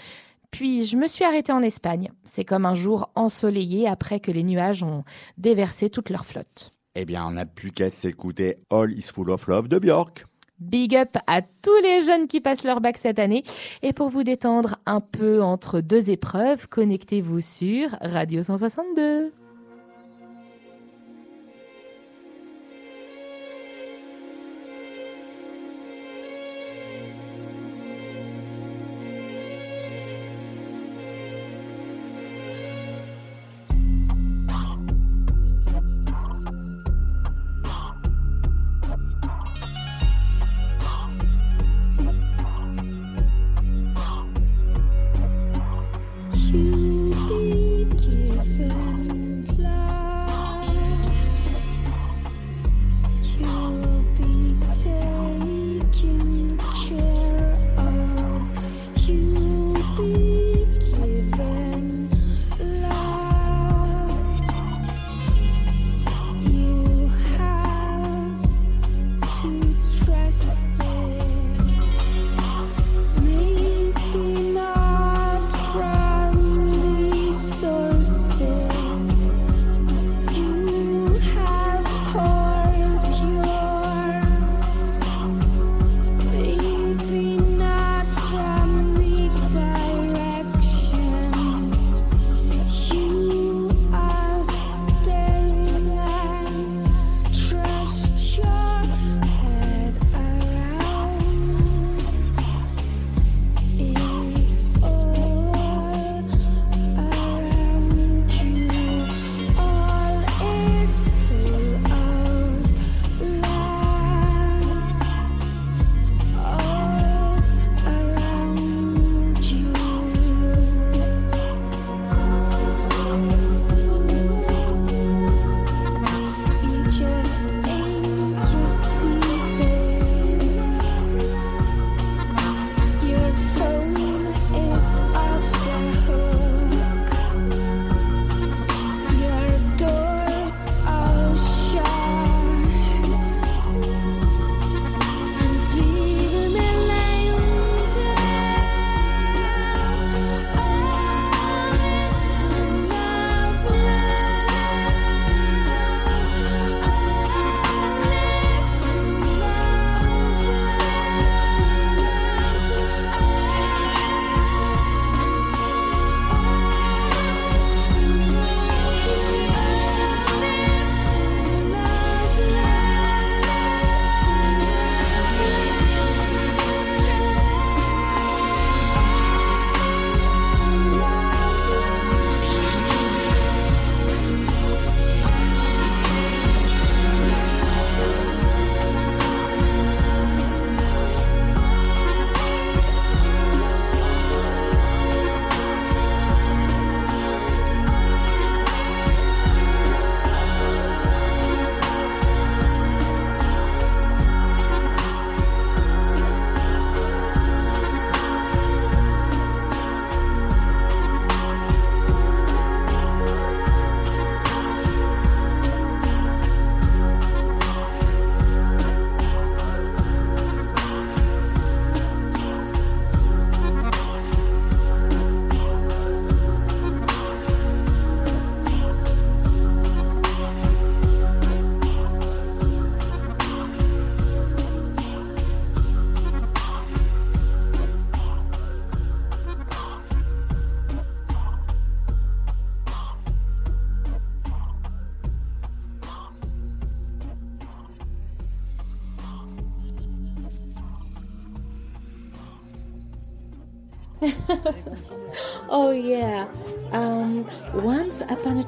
Puis 0.50 0.84
je 0.84 0.96
me 0.96 1.06
suis 1.06 1.24
arrêtée 1.24 1.52
en 1.52 1.62
Espagne. 1.62 2.10
C'est 2.24 2.44
comme 2.44 2.66
un 2.66 2.74
jour 2.74 3.10
ensoleillé 3.14 3.88
après 3.88 4.20
que 4.20 4.30
les 4.30 4.42
nuages 4.42 4.82
ont 4.82 5.04
déversé 5.36 5.88
toute 5.90 6.10
leur 6.10 6.26
flotte. 6.26 6.72
Eh 6.94 7.04
bien, 7.04 7.26
on 7.26 7.32
n'a 7.32 7.46
plus 7.46 7.70
qu'à 7.70 7.88
s'écouter 7.90 8.56
All 8.70 8.92
is 8.92 9.10
Full 9.14 9.30
of 9.30 9.46
Love 9.46 9.68
de 9.68 9.78
Björk. 9.78 10.24
Big 10.60 10.96
up 10.96 11.16
à 11.26 11.42
tous 11.42 11.82
les 11.82 12.02
jeunes 12.02 12.26
qui 12.26 12.40
passent 12.40 12.64
leur 12.64 12.80
bac 12.80 12.98
cette 12.98 13.18
année. 13.18 13.44
Et 13.82 13.92
pour 13.92 14.08
vous 14.08 14.24
détendre 14.24 14.76
un 14.86 15.00
peu 15.00 15.42
entre 15.42 15.80
deux 15.80 16.10
épreuves, 16.10 16.68
connectez-vous 16.68 17.40
sur 17.40 17.90
Radio 18.00 18.42
162. 18.42 19.32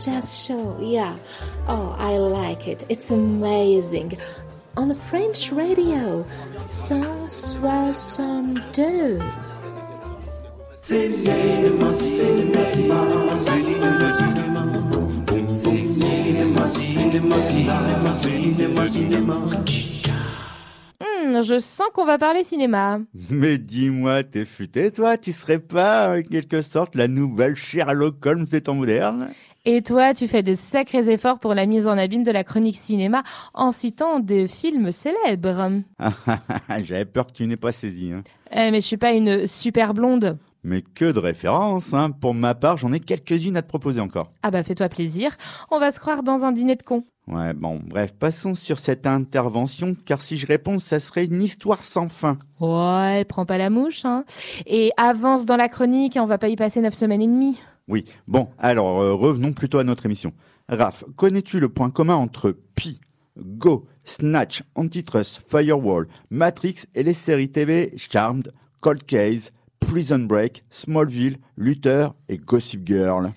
Jazz 0.00 0.46
show. 0.46 0.76
Yeah. 0.80 1.16
Oh, 1.68 1.94
I 1.98 2.16
like 2.16 2.66
it. 2.66 2.86
It's 2.88 3.10
amazing. 3.10 4.16
On 4.76 4.88
the 4.88 4.94
French 4.94 5.52
radio. 5.52 6.24
162. 6.66 9.18
Hmm, 21.00 21.42
je 21.42 21.58
sens 21.58 21.88
qu'on 21.92 22.06
va 22.06 22.18
parler 22.18 22.44
cinéma. 22.44 23.00
Mais 23.30 23.58
dis-moi, 23.58 24.22
t'es 24.22 24.46
futé, 24.46 24.90
toi? 24.90 25.18
Tu 25.18 25.32
serais 25.32 25.58
pas, 25.58 26.16
en 26.16 26.22
quelque 26.22 26.62
sorte, 26.62 26.94
la 26.94 27.08
nouvelle 27.08 27.56
Sherlock 27.56 28.24
Holmes 28.24 28.46
des 28.46 28.62
temps 28.62 28.74
modernes? 28.74 29.28
Et 29.66 29.82
toi, 29.82 30.14
tu 30.14 30.26
fais 30.26 30.42
de 30.42 30.54
sacrés 30.54 31.10
efforts 31.10 31.38
pour 31.38 31.54
la 31.54 31.66
mise 31.66 31.86
en 31.86 31.98
abîme 31.98 32.24
de 32.24 32.30
la 32.30 32.44
chronique 32.44 32.78
cinéma 32.78 33.22
en 33.52 33.72
citant 33.72 34.18
des 34.18 34.48
films 34.48 34.90
célèbres. 34.90 35.82
J'avais 36.82 37.04
peur 37.04 37.26
que 37.26 37.32
tu 37.32 37.46
n'aies 37.46 37.56
pas 37.58 37.72
saisi. 37.72 38.10
Hein. 38.10 38.22
Eh, 38.52 38.70
mais 38.70 38.80
je 38.80 38.86
suis 38.86 38.96
pas 38.96 39.12
une 39.12 39.46
super 39.46 39.92
blonde. 39.92 40.38
Mais 40.64 40.80
que 40.82 41.12
de 41.12 41.18
références, 41.18 41.92
hein. 41.92 42.10
Pour 42.10 42.34
ma 42.34 42.54
part, 42.54 42.78
j'en 42.78 42.92
ai 42.92 43.00
quelques-unes 43.00 43.56
à 43.56 43.62
te 43.62 43.68
proposer 43.68 44.00
encore. 44.00 44.32
Ah 44.42 44.50
bah 44.50 44.62
fais-toi 44.62 44.88
plaisir, 44.88 45.36
on 45.70 45.78
va 45.78 45.90
se 45.90 46.00
croire 46.00 46.22
dans 46.22 46.44
un 46.44 46.52
dîner 46.52 46.76
de 46.76 46.82
cons. 46.82 47.04
Ouais, 47.26 47.54
bon, 47.54 47.80
bref, 47.86 48.12
passons 48.12 48.54
sur 48.54 48.78
cette 48.78 49.06
intervention, 49.06 49.94
car 50.04 50.20
si 50.20 50.36
je 50.36 50.46
réponds, 50.46 50.78
ça 50.78 51.00
serait 51.00 51.26
une 51.26 51.42
histoire 51.42 51.82
sans 51.82 52.08
fin. 52.08 52.38
Ouais, 52.60 53.24
prends 53.24 53.46
pas 53.46 53.56
la 53.56 53.70
mouche, 53.70 54.04
hein. 54.04 54.24
Et 54.66 54.90
avance 54.96 55.46
dans 55.46 55.56
la 55.56 55.68
chronique, 55.68 56.18
on 56.20 56.26
va 56.26 56.38
pas 56.38 56.48
y 56.48 56.56
passer 56.56 56.80
neuf 56.80 56.94
semaines 56.94 57.22
et 57.22 57.26
demie. 57.26 57.58
Oui, 57.90 58.04
bon, 58.28 58.48
alors 58.56 59.00
euh, 59.00 59.14
revenons 59.14 59.52
plutôt 59.52 59.78
à 59.78 59.84
notre 59.84 60.06
émission. 60.06 60.32
Raph, 60.68 61.04
connais-tu 61.16 61.58
le 61.58 61.68
point 61.68 61.90
commun 61.90 62.14
entre 62.14 62.56
Pi, 62.76 63.00
Go, 63.36 63.84
Snatch, 64.04 64.62
Antitrust, 64.76 65.42
Firewall, 65.44 66.06
Matrix 66.30 66.84
et 66.94 67.02
les 67.02 67.14
séries 67.14 67.50
TV 67.50 67.92
Charmed, 67.96 68.52
Cold 68.80 69.02
Case, 69.02 69.50
Prison 69.80 70.20
Break, 70.20 70.62
Smallville, 70.70 71.38
Luther 71.56 72.14
et 72.28 72.38
Gossip 72.38 72.86
Girl? 72.86 73.32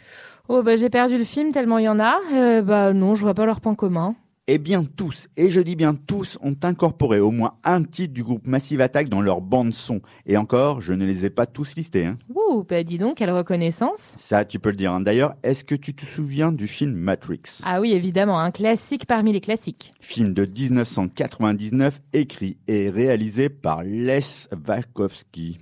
Oh 0.50 0.62
bah 0.62 0.76
j'ai 0.76 0.90
perdu 0.92 1.18
le 1.18 1.24
film 1.24 1.52
tellement 1.52 1.80
il 1.80 1.86
y 1.86 1.90
en 1.90 2.00
a. 2.00 2.20
Euh, 2.34 2.62
bah 2.62 2.94
non, 2.94 3.16
je 3.16 3.24
vois 3.24 3.34
pas 3.34 3.48
leur 3.48 3.60
point 3.60 3.74
commun. 3.74 4.14
Eh 4.50 4.58
bien 4.58 4.84
tous, 4.84 5.28
et 5.38 5.48
je 5.48 5.62
dis 5.62 5.78
bien 5.78 5.96
tous, 5.96 6.38
ont 6.42 6.58
incorporé 6.64 7.22
au 7.22 7.32
moins 7.32 7.54
un 7.64 7.82
titre 7.82 8.14
du 8.14 8.24
groupe 8.24 8.46
Massive 8.46 8.82
Attack 8.82 9.08
dans 9.08 9.22
leur 9.22 9.40
bande 9.40 9.72
son. 9.74 10.02
Et 10.26 10.36
encore, 10.36 10.82
je 10.82 10.92
ne 10.92 11.06
les 11.06 11.26
ai 11.26 11.30
pas 11.30 11.46
tous 11.46 11.78
listés. 11.78 12.06
Hein. 12.06 12.18
Ouh, 12.36 12.66
bah 12.68 12.84
dis 12.84 12.98
donc, 12.98 13.16
quelle 13.16 13.32
reconnaissance. 13.32 14.16
Ça, 14.18 14.44
tu 14.44 14.60
peux 14.60 14.72
le 14.72 14.76
dire. 14.76 14.92
hein. 14.92 15.00
D'ailleurs, 15.00 15.36
est-ce 15.44 15.64
que 15.64 15.76
tu 15.76 15.94
te 15.94 16.04
souviens 16.06 16.52
du 16.52 16.68
film 16.68 16.92
Matrix? 16.92 17.40
Ah 17.64 17.80
oui, 17.80 17.94
évidemment, 17.94 18.38
un 18.38 18.52
classique 18.52 19.06
parmi 19.06 19.32
les 19.32 19.40
classiques. 19.40 19.94
Film 20.02 20.34
de 20.34 20.46
1999, 20.46 22.02
écrit 22.12 22.58
et 22.68 22.90
réalisé 22.90 23.48
par 23.48 23.82
Les 23.86 24.20
Wachowski. 24.68 25.60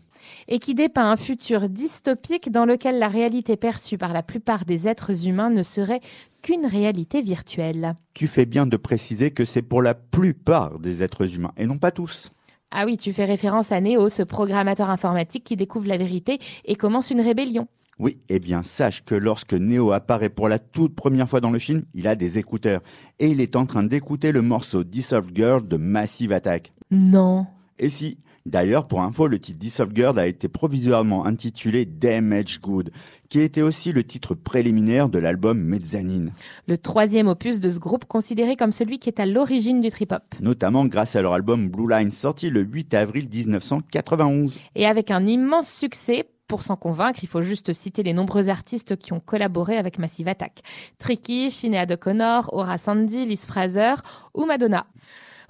Et 0.54 0.60
qui 0.60 0.76
dépeint 0.76 1.10
un 1.10 1.16
futur 1.16 1.70
dystopique 1.70 2.52
dans 2.52 2.66
lequel 2.66 3.00
la 3.00 3.08
réalité 3.08 3.56
perçue 3.56 3.98
par 3.98 4.12
la 4.12 4.22
plupart 4.22 4.66
des 4.66 4.86
êtres 4.90 5.26
humains 5.26 5.50
ne 5.50 5.64
serait 5.64 6.02
qu'une 6.42 6.66
réalité 6.66 7.22
virtuelle. 7.22 7.96
Tu 8.14 8.28
fais 8.28 8.46
bien 8.46 8.66
de 8.66 8.76
préciser 8.76 9.32
que 9.32 9.46
c'est 9.46 9.62
pour 9.62 9.82
la 9.82 9.94
plupart 9.94 10.78
des 10.78 11.04
êtres 11.04 11.38
humains, 11.38 11.54
et 11.56 11.66
non 11.66 11.78
pas 11.78 11.92
tous. 11.92 12.32
Ah 12.70 12.84
oui, 12.86 12.98
tu 12.98 13.14
fais 13.14 13.24
référence 13.24 13.72
à 13.72 13.80
Neo, 13.80 14.10
ce 14.10 14.24
programmateur 14.24 14.90
informatique 14.90 15.46
qui 15.46 15.56
découvre 15.56 15.88
la 15.88 15.98
vérité 15.98 16.38
et 16.66 16.76
commence 16.76 17.12
une 17.12 17.22
rébellion. 17.22 17.70
Oui, 17.98 18.18
eh 18.28 18.40
bien 18.40 18.62
sache 18.62 19.06
que 19.06 19.16
lorsque 19.16 19.54
Neo 19.54 19.94
apparaît 19.94 20.30
pour 20.30 20.50
la 20.50 20.60
toute 20.60 20.96
première 20.96 21.30
fois 21.30 21.40
dans 21.40 21.52
le 21.52 21.60
film, 21.60 21.84
il 21.94 22.08
a 22.08 22.16
des 22.16 22.40
écouteurs, 22.40 22.82
et 23.20 23.28
il 23.28 23.40
est 23.40 23.56
en 23.56 23.66
train 23.66 23.84
d'écouter 23.84 24.34
le 24.34 24.42
morceau 24.42 24.84
Dissolved 24.84 25.34
Girl 25.34 25.66
de 25.66 25.78
Massive 25.78 26.34
Attack. 26.34 26.74
Non. 26.92 27.48
Et 27.80 27.88
si 27.88 28.18
D'ailleurs, 28.46 28.88
pour 28.88 29.02
info, 29.02 29.28
le 29.28 29.40
titre 29.40 29.60
Dissolved 29.60 29.96
Girl 29.96 30.18
a 30.18 30.26
été 30.26 30.48
provisoirement 30.48 31.26
intitulé 31.26 31.86
Damage 31.86 32.60
Good, 32.60 32.92
qui 33.30 33.40
était 33.40 33.62
aussi 33.62 33.92
le 33.92 34.04
titre 34.04 34.34
préliminaire 34.34 35.10
de 35.10 35.20
l'album 35.20 35.60
Mezzanine, 35.60 36.32
Le 36.68 36.78
troisième 36.78 37.28
opus 37.28 37.60
de 37.60 37.70
ce 37.70 37.80
groupe 37.80 38.06
considéré 38.06 38.56
comme 38.56 38.72
celui 38.72 38.98
qui 39.00 39.10
est 39.10 39.20
à 39.20 39.26
l'origine 39.26 39.80
du 39.80 39.90
trip-hop. 39.92 40.24
notamment 40.40 40.86
grâce 40.86 41.16
à 41.16 41.22
leur 41.22 41.34
album 41.34 41.70
Blue 41.70 41.90
Line 41.90 42.12
sorti 42.12 42.50
le 42.50 42.62
8 42.62 42.94
avril 42.96 43.28
1991. 43.32 44.60
Et 44.76 44.86
avec 44.86 45.12
un 45.12 45.26
immense 45.26 45.70
succès, 45.70 46.28
pour 46.48 46.64
s'en 46.64 46.76
convaincre, 46.76 47.20
il 47.24 47.30
faut 47.30 47.42
juste 47.42 47.72
citer 47.72 48.04
les 48.04 48.14
nombreux 48.14 48.50
artistes 48.50 48.98
qui 48.98 49.14
ont 49.14 49.22
collaboré 49.22 49.78
avec 49.78 50.00
Massive 50.00 50.28
Attack. 50.28 50.62
Tricky, 50.98 51.50
Sinéad 51.50 51.92
O'Connor, 51.92 52.54
Aura 52.54 52.78
Sandy, 52.78 53.26
Liz 53.26 53.46
Fraser 53.46 53.94
ou 54.34 54.46
Madonna. 54.46 54.86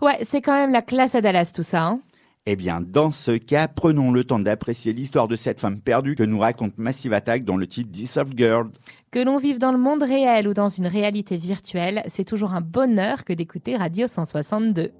Ouais, 0.01 0.19
c'est 0.23 0.41
quand 0.41 0.54
même 0.54 0.71
la 0.71 0.82
classe 0.82 1.15
à 1.15 1.21
Dallas 1.21 1.51
tout 1.56 1.63
ça. 1.63 1.84
Hein 1.84 1.99
Eh 2.47 2.56
bien, 2.56 2.82
dans 2.82 3.12
ce 3.12 3.38
cas, 3.38 3.67
prenons 3.67 4.12
le 4.12 4.23
temps 4.23 4.39
d'apprécier 4.39 4.93
l'histoire 4.93 5.27
de 5.27 5.36
cette 5.36 5.60
femme 5.60 5.80
perdue 5.80 6.15
que 6.15 6.23
nous 6.23 6.39
raconte 6.39 6.75
Massive 6.80 7.13
Attack 7.13 7.43
dans 7.43 7.56
le 7.56 7.67
titre 7.67 7.91
Dissolved 7.91 8.36
Girl. 8.36 8.71
que 9.12 9.19
l'on 9.19 9.38
vive 9.38 9.60
dans 9.60 9.71
le 9.71 9.77
monde 9.77 10.01
réel 10.01 10.47
ou 10.47 10.56
dans 10.56 10.67
une 10.67 10.88
réalité 10.88 11.38
virtuelle, 11.38 12.01
c'est 12.08 12.23
toujours 12.23 12.56
un 12.56 12.62
bonheur 12.62 13.25
que 13.25 13.34
d'écouter 13.34 13.77
Radio 13.77 14.08
162. 14.08 14.91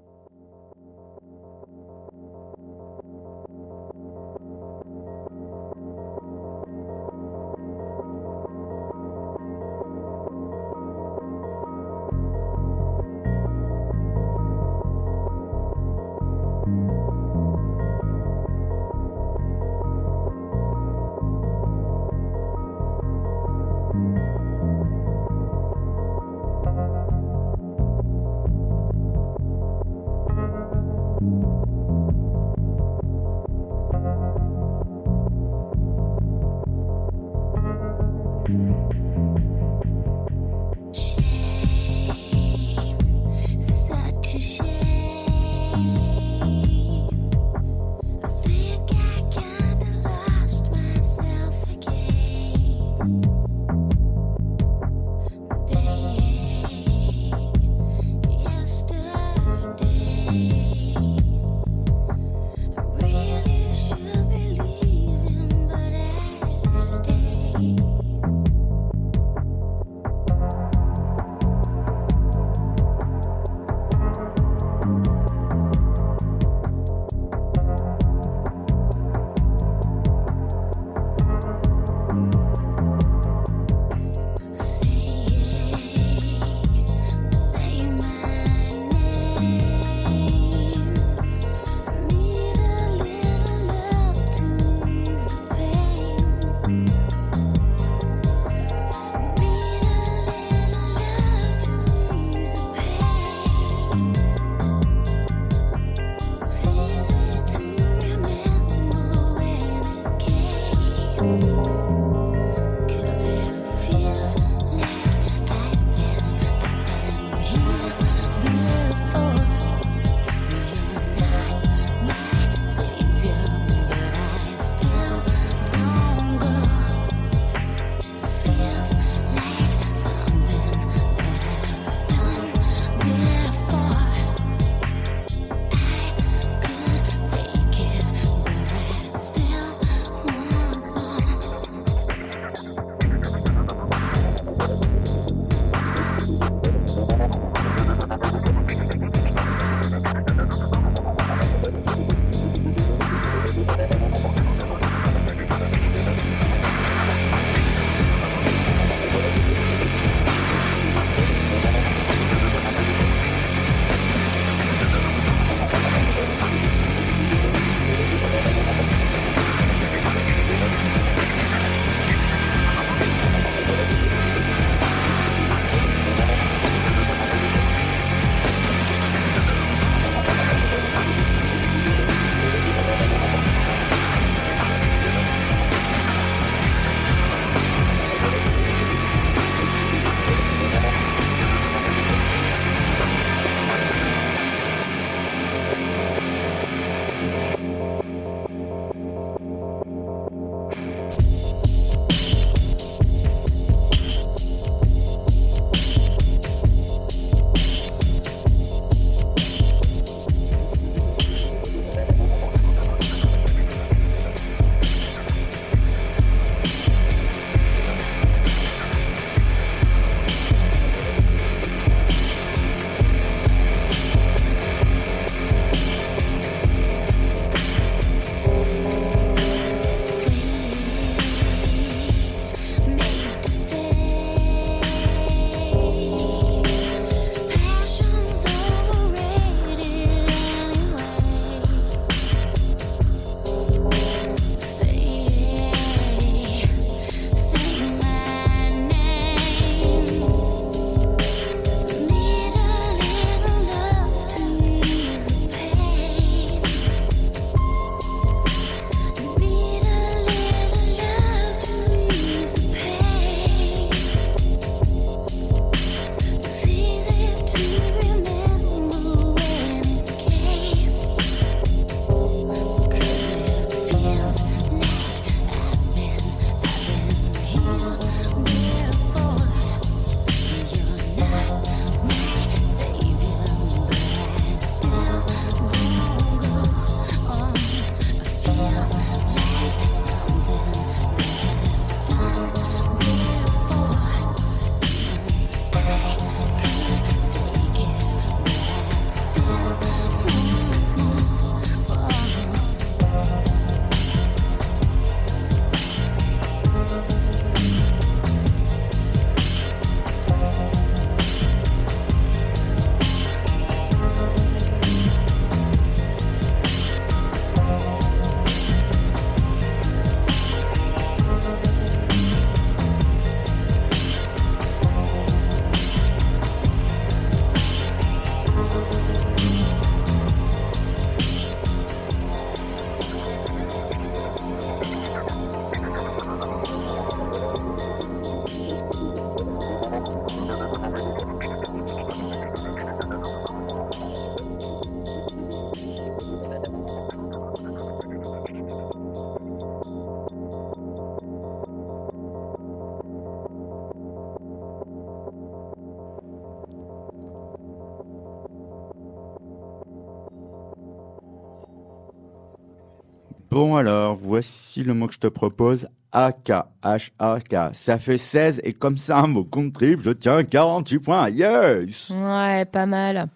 Bon 363.62 363.76
alors, 363.76 364.16
voici 364.16 364.82
le 364.82 364.92
mot 364.92 365.06
que 365.06 365.14
je 365.14 365.20
te 365.20 365.28
propose. 365.28 365.86
AK, 366.12 366.52
H-A-K. 366.82 367.74
Ça 367.74 367.98
fait 367.98 368.18
16 368.18 368.60
et 368.64 368.74
comme 368.74 368.98
ça, 368.98 369.18
un 369.18 369.28
mot 369.28 369.44
compte 369.44 369.72
triple, 369.72 370.02
je 370.04 370.10
tiens 370.10 370.44
48 370.44 370.98
points. 370.98 371.30
Yes! 371.30 372.10
Ouais, 372.10 372.66
pas 372.66 372.84
mal. 372.86 373.28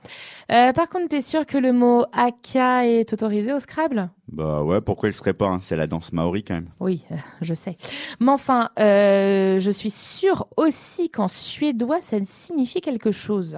Euh, 0.53 0.73
par 0.73 0.89
contre, 0.89 1.09
t'es 1.09 1.23
sûr 1.23 1.47
que 1.47 1.57
le 1.57 1.73
mot 1.73 2.05
aka 2.13 2.87
est 2.87 3.13
autorisé 3.13 3.53
au 3.53 3.61
Scrabble? 3.61 4.11
Bah 4.29 4.63
ouais, 4.63 4.81
pourquoi 4.81 5.09
il 5.09 5.15
serait 5.15 5.33
pas 5.33 5.49
hein? 5.49 5.59
C'est 5.61 5.77
la 5.77 5.87
danse 5.87 6.13
maori 6.13 6.45
quand 6.45 6.55
même. 6.55 6.69
Oui, 6.79 7.03
euh, 7.11 7.17
je 7.41 7.55
sais. 7.55 7.79
Mais 8.21 8.31
enfin, 8.31 8.69
euh, 8.79 9.59
je 9.59 9.71
suis 9.71 9.91
sûre 9.91 10.47
aussi 10.57 11.11
qu'en 11.11 11.29
suédois, 11.29 12.01
ça 12.03 12.19
signifie 12.27 12.81
quelque 12.81 13.11
chose. 13.11 13.57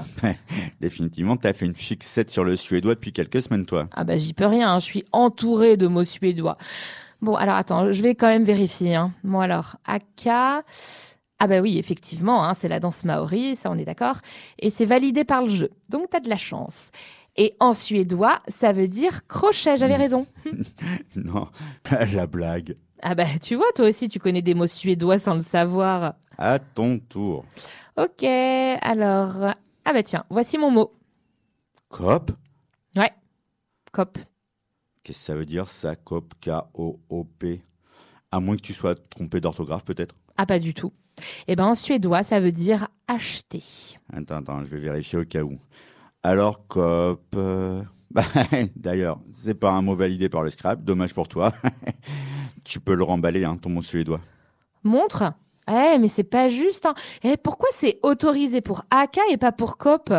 Définitivement, 0.81 1.37
t'as 1.37 1.53
fait 1.53 1.67
une 1.67 1.75
fixette 1.75 2.31
sur 2.31 2.45
le 2.45 2.57
suédois 2.57 2.95
depuis 2.95 3.13
quelques 3.13 3.43
semaines, 3.43 3.67
toi. 3.67 3.89
Ah 3.93 4.05
bah 4.05 4.17
j'y 4.17 4.33
peux 4.33 4.47
rien, 4.47 4.73
hein, 4.73 4.79
je 4.79 4.85
suis 4.85 5.05
entourée 5.13 5.77
de 5.77 5.89
mots 5.89 6.05
suédois. 6.05 6.57
Bon, 7.21 7.35
alors 7.35 7.57
attends, 7.57 7.93
je 7.93 8.03
vais 8.03 8.15
quand 8.15 8.29
même 8.29 8.45
vérifier. 8.45 8.95
Hein. 8.95 9.13
Bon 9.25 9.41
alors, 9.41 9.77
aka... 9.85 10.63
Ah 11.41 11.47
bah 11.47 11.61
oui, 11.61 11.79
effectivement, 11.79 12.45
hein, 12.45 12.55
c'est 12.55 12.67
la 12.67 12.81
danse 12.81 13.05
maori, 13.05 13.55
ça 13.55 13.71
on 13.71 13.79
est 13.79 13.85
d'accord. 13.85 14.17
Et 14.59 14.71
c'est 14.71 14.85
validé 14.85 15.23
par 15.25 15.43
le 15.43 15.49
jeu, 15.49 15.71
donc 15.89 16.11
t'as 16.11 16.19
de 16.19 16.29
la 16.29 16.37
chance. 16.37 16.91
Et 17.37 17.55
en 17.61 17.73
suédois, 17.73 18.41
ça 18.49 18.73
veut 18.73 18.89
dire 18.89 19.25
crochet, 19.29 19.77
j'avais 19.77 19.95
raison. 19.95 20.27
non, 21.17 21.47
la 22.13 22.27
blague. 22.27 22.77
Ah 23.03 23.15
bah 23.15 23.27
tu 23.41 23.55
vois, 23.55 23.71
toi 23.77 23.87
aussi 23.87 24.09
tu 24.09 24.19
connais 24.19 24.43
des 24.43 24.55
mots 24.55 24.67
suédois 24.67 25.21
sans 25.21 25.35
le 25.35 25.41
savoir. 25.41 26.15
À 26.37 26.59
ton 26.59 26.99
tour. 26.99 27.45
Ok, 27.97 28.25
alors... 28.25 29.55
Ah 29.85 29.93
bah 29.93 30.03
tiens, 30.03 30.25
voici 30.31 30.59
mon 30.59 30.73
mot. 30.73 30.93
Cop 31.89 32.33
Ouais, 32.97 33.13
cop. 33.93 34.19
Qu'est-ce 35.09 35.21
que 35.21 35.25
ça 35.25 35.37
veut 35.37 35.47
dire 35.47 35.71
ça, 35.71 35.97
cop, 35.97 36.35
K-O-O-P 36.39 37.63
À 38.31 38.41
moins 38.41 38.57
que 38.57 38.61
tu 38.61 38.75
sois 38.75 38.95
trompé 38.95 39.41
d'orthographe 39.41 39.87
peut-être? 39.87 40.15
Ah 40.37 40.45
pas 40.45 40.59
du 40.59 40.75
tout. 40.75 40.93
Eh 41.47 41.57
ben 41.57 41.65
en 41.65 41.75
suédois, 41.75 42.23
ça 42.25 42.41
veut 42.41 42.53
dire 42.53 42.89
acheter. 43.07 43.65
Attends, 44.13 44.37
attends, 44.37 44.65
je 44.65 44.69
vais 44.69 44.81
vérifier 44.81 45.19
au 45.21 45.25
cas 45.25 45.43
où. 45.45 45.57
Alors, 46.23 46.67
cop. 46.67 47.23
euh, 47.37 47.83
bah, 48.11 48.23
D'ailleurs, 48.77 49.19
c'est 49.33 49.55
pas 49.55 49.71
un 49.71 49.81
mot 49.81 49.95
validé 49.95 50.29
par 50.29 50.43
le 50.43 50.51
scrap, 50.51 50.85
dommage 50.85 51.15
pour 51.15 51.27
toi. 51.27 51.55
tu 52.65 52.79
peux 52.79 52.95
le 52.95 53.03
remballer, 53.03 53.47
hein, 53.47 53.57
ton 53.57 53.71
mot 53.71 53.81
suédois. 53.81 54.21
Montre 54.85 55.33
Eh, 55.71 55.97
mais 55.99 56.09
c'est 56.09 56.23
pas 56.23 56.51
juste. 56.51 56.85
Hein. 56.85 56.95
Eh, 57.23 57.39
pourquoi 57.39 57.71
c'est 57.73 57.99
autorisé 58.03 58.61
pour 58.61 58.83
AK 58.91 59.19
et 59.31 59.39
pas 59.39 59.53
pour 59.53 59.79
COP? 59.79 60.11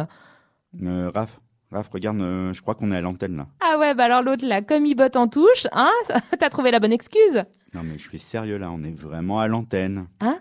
Euh, 0.82 1.12
Raph, 1.13 1.39
Raph, 1.71 1.89
regarde, 1.89 2.19
euh, 2.21 2.51
je 2.51 2.62
crois 2.63 2.73
qu'on 2.73 2.91
est 2.91 2.95
à 2.95 3.01
l'antenne 3.01 3.38
là. 3.38 3.47
Ah 3.62 3.77
ouais, 3.77 3.93
bah 3.93 4.05
alors 4.05 4.23
l'autre 4.23 4.45
là, 4.47 4.62
comme 4.62 4.86
il 4.88 4.95
botte 4.95 5.15
en 5.15 5.27
touche, 5.27 5.67
hein 5.71 5.91
T'as 6.39 6.49
trouvé 6.49 6.71
la 6.71 6.79
bonne 6.79 6.91
excuse 6.91 7.43
Non 7.75 7.82
mais 7.84 7.97
je 7.99 8.08
suis 8.08 8.17
sérieux 8.17 8.58
là, 8.58 8.71
on 8.71 8.84
est 8.84 8.97
vraiment 8.99 9.39
à 9.39 9.47
l'antenne. 9.47 10.08
Hein? 10.19 10.39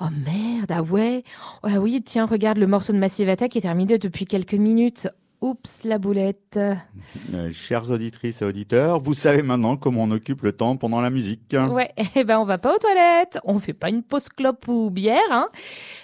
Oh 0.00 0.06
merde, 0.24 0.70
ah 0.70 0.82
ouais 0.82 1.22
Ah 1.64 1.80
oui, 1.80 2.00
tiens, 2.02 2.24
regarde, 2.24 2.58
le 2.58 2.66
morceau 2.66 2.92
de 2.92 2.98
Massive 2.98 3.28
Attack 3.28 3.56
est 3.56 3.62
terminé 3.62 3.98
depuis 3.98 4.24
quelques 4.24 4.54
minutes. 4.54 5.08
Oups, 5.44 5.84
la 5.84 5.98
boulette. 5.98 6.56
Euh, 6.56 7.50
chères 7.52 7.90
auditrices 7.90 8.40
et 8.40 8.46
auditeurs, 8.46 8.98
vous 8.98 9.12
savez 9.12 9.42
maintenant 9.42 9.76
comment 9.76 10.04
on 10.04 10.10
occupe 10.10 10.40
le 10.40 10.52
temps 10.52 10.76
pendant 10.76 11.02
la 11.02 11.10
musique. 11.10 11.54
Ouais, 11.70 11.90
eh 12.14 12.24
ben 12.24 12.38
on 12.38 12.46
va 12.46 12.56
pas 12.56 12.74
aux 12.74 12.78
toilettes, 12.78 13.38
on 13.44 13.58
fait 13.58 13.74
pas 13.74 13.90
une 13.90 14.02
pause 14.02 14.30
clope 14.30 14.66
ou 14.68 14.88
bière, 14.88 15.20
hein 15.30 15.46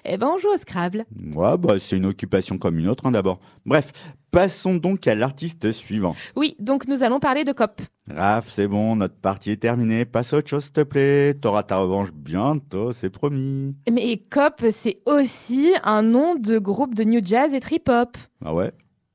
Eh 0.04 0.18
ben 0.18 0.26
on 0.26 0.36
joue 0.36 0.50
au 0.52 0.58
Scrabble. 0.58 1.06
Ouais, 1.34 1.56
bah 1.56 1.78
c'est 1.78 1.96
une 1.96 2.04
occupation 2.04 2.58
comme 2.58 2.78
une 2.78 2.86
autre 2.86 3.06
hein, 3.06 3.12
d'abord. 3.12 3.40
Bref, 3.64 4.12
passons 4.30 4.74
donc 4.74 5.08
à 5.08 5.14
l'artiste 5.14 5.72
suivant. 5.72 6.14
Oui, 6.36 6.54
donc 6.58 6.86
nous 6.86 7.02
allons 7.02 7.18
parler 7.18 7.44
de 7.44 7.52
COP. 7.52 7.80
Raph, 8.10 8.46
c'est 8.46 8.68
bon, 8.68 8.94
notre 8.94 9.16
partie 9.16 9.52
est 9.52 9.56
terminée. 9.56 10.04
Passe 10.04 10.34
à 10.34 10.36
autre 10.36 10.50
chose, 10.50 10.64
s'il 10.64 10.72
te 10.72 10.82
plaît. 10.82 11.32
T'auras 11.32 11.62
ta 11.62 11.78
revanche 11.78 12.10
bientôt, 12.12 12.92
c'est 12.92 13.08
promis. 13.08 13.74
Mais 13.90 14.22
COP, 14.30 14.66
c'est 14.70 15.00
aussi 15.06 15.70
un 15.82 16.02
nom 16.02 16.34
de 16.34 16.58
groupe 16.58 16.94
de 16.94 17.04
new 17.04 17.22
jazz 17.24 17.54
et 17.54 17.60
trip-hop. 17.60 18.18
Ah 18.44 18.52
ouais? 18.52 18.70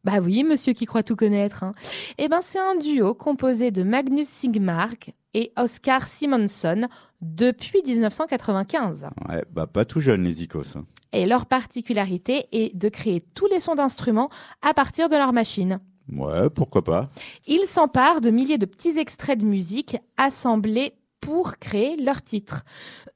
Bah 0.06 0.20
oui, 0.24 0.44
monsieur 0.44 0.74
qui 0.74 0.86
croit 0.86 1.04
tout 1.04 1.16
connaître. 1.16 1.64
Hein. 1.64 1.72
Eh 2.20 2.28
ben, 2.30 2.40
c'est 2.42 2.60
un 2.60 2.76
duo 2.76 3.14
composé 3.16 3.72
de 3.72 3.82
Magnus 3.84 4.28
Sigmark 4.28 5.12
et 5.34 5.52
Oscar 5.58 6.08
Simonson 6.08 6.88
depuis 7.22 7.82
1995. 7.86 9.08
Ouais, 9.28 9.44
bah 9.52 9.68
pas 9.68 9.84
tout 9.84 10.00
jeune 10.02 10.24
les 10.24 10.44
Icos. 10.44 10.78
hein. 10.78 10.86
Et 11.12 11.26
leur 11.26 11.46
particularité 11.48 12.46
est 12.52 12.76
de 12.76 12.88
créer 12.90 13.22
tous 13.34 13.48
les 13.48 13.60
sons 13.60 13.76
d'instruments 13.76 14.30
à 14.62 14.74
partir 14.74 15.10
de 15.10 15.16
leur 15.16 15.34
machine. 15.34 15.80
Ouais, 16.12 16.50
pourquoi 16.52 16.84
pas. 16.84 17.10
Ils 17.48 17.66
s'emparent 17.66 18.22
de 18.22 18.30
milliers 18.30 18.60
de 18.60 18.66
petits 18.68 19.00
extraits 19.00 19.40
de 19.40 19.46
musique 19.46 19.98
assemblés 20.18 20.94
pour 21.26 21.58
créer 21.58 21.96
leur 21.98 22.22
titre. 22.22 22.64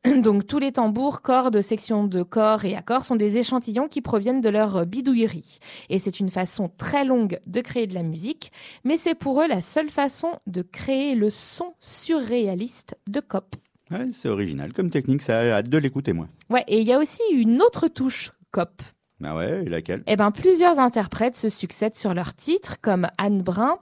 Donc 0.24 0.48
tous 0.48 0.58
les 0.58 0.72
tambours, 0.72 1.22
cordes, 1.22 1.62
sections 1.62 2.06
de 2.06 2.24
corps 2.24 2.66
et 2.66 2.76
accords 2.76 3.06
sont 3.06 3.16
des 3.16 3.38
échantillons 3.38 3.88
qui 3.88 4.02
proviennent 4.02 4.42
de 4.42 4.50
leur 4.50 4.88
bidouillerie. 4.88 5.60
Et 5.90 6.00
c'est 6.00 6.20
une 6.20 6.32
façon 6.32 6.72
très 6.76 7.06
longue 7.06 7.40
de 7.46 7.62
créer 7.62 7.86
de 7.86 7.94
la 7.94 8.02
musique, 8.02 8.52
mais 8.84 8.98
c'est 8.98 9.14
pour 9.14 9.44
eux 9.44 9.48
la 9.48 9.62
seule 9.62 9.92
façon 9.92 10.40
de 10.48 10.64
créer 10.64 11.14
le 11.14 11.30
son 11.30 11.76
surréaliste 11.80 12.98
de 13.08 13.20
Cop. 13.20 13.56
Ouais, 13.92 14.08
c'est 14.12 14.30
original 14.30 14.74
comme 14.74 14.90
technique, 14.90 15.22
ça 15.22 15.38
a 15.38 15.52
hâte 15.52 15.70
de 15.70 15.78
l'écouter 15.78 16.14
moi. 16.14 16.28
Ouais, 16.50 16.64
et 16.68 16.82
il 16.82 16.88
y 16.88 16.94
a 16.94 16.98
aussi 16.98 17.22
une 17.32 17.62
autre 17.62 17.88
touche 17.90 18.32
Cop. 18.50 18.82
Ah 19.24 19.36
ouais, 19.36 19.66
et 19.66 19.70
laquelle? 19.70 20.02
Eh 20.08 20.16
ben, 20.16 20.32
plusieurs 20.32 20.80
interprètes 20.80 21.36
se 21.36 21.50
succèdent 21.50 21.96
sur 21.96 22.16
leurs 22.16 22.34
titres, 22.34 22.78
comme 22.82 23.08
Anne 23.20 23.44
Brun, 23.44 23.78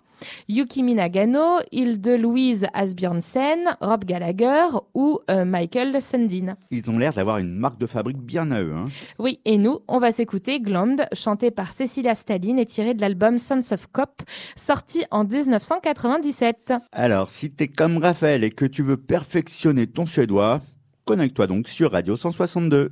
Yuki 0.47 0.83
Minagano, 0.83 1.59
Hilde 1.71 2.17
Louise 2.19 2.65
Asbjørnsen, 2.73 3.59
Rob 3.81 4.05
Gallagher 4.05 4.67
ou 4.93 5.19
euh, 5.29 5.45
Michael 5.45 6.01
Sundin. 6.01 6.55
Ils 6.71 6.89
ont 6.89 6.97
l'air 6.97 7.13
d'avoir 7.13 7.37
une 7.37 7.53
marque 7.53 7.79
de 7.79 7.87
fabrique 7.87 8.17
bien 8.17 8.51
à 8.51 8.61
eux. 8.61 8.73
Hein. 8.73 8.87
Oui, 9.19 9.39
et 9.45 9.57
nous, 9.57 9.79
on 9.87 9.99
va 9.99 10.11
s'écouter 10.11 10.59
Glomd, 10.59 11.05
chanté 11.13 11.51
par 11.51 11.73
Cecilia 11.73 12.15
Stalin 12.15 12.57
et 12.57 12.65
tiré 12.65 12.93
de 12.93 13.01
l'album 13.01 13.37
Sons 13.37 13.61
of 13.71 13.87
Cop, 13.91 14.21
sorti 14.55 15.03
en 15.11 15.23
1997. 15.23 16.73
Alors, 16.91 17.29
si 17.29 17.51
t'es 17.51 17.67
comme 17.67 17.97
Raphaël 17.97 18.43
et 18.43 18.51
que 18.51 18.65
tu 18.65 18.83
veux 18.83 18.97
perfectionner 18.97 19.87
ton 19.87 20.05
suédois, 20.05 20.61
connecte-toi 21.05 21.47
donc 21.47 21.67
sur 21.67 21.91
Radio 21.91 22.15
162. 22.15 22.91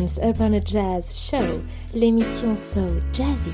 Once 0.00 0.18
Upon 0.22 0.54
a 0.54 0.60
Jazz 0.64 1.14
Show, 1.14 1.60
l'émission 1.94 2.56
So 2.56 2.80
Jazzy 3.12 3.52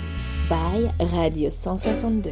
by 0.48 0.88
Radio 1.16 1.50
162. 1.50 2.30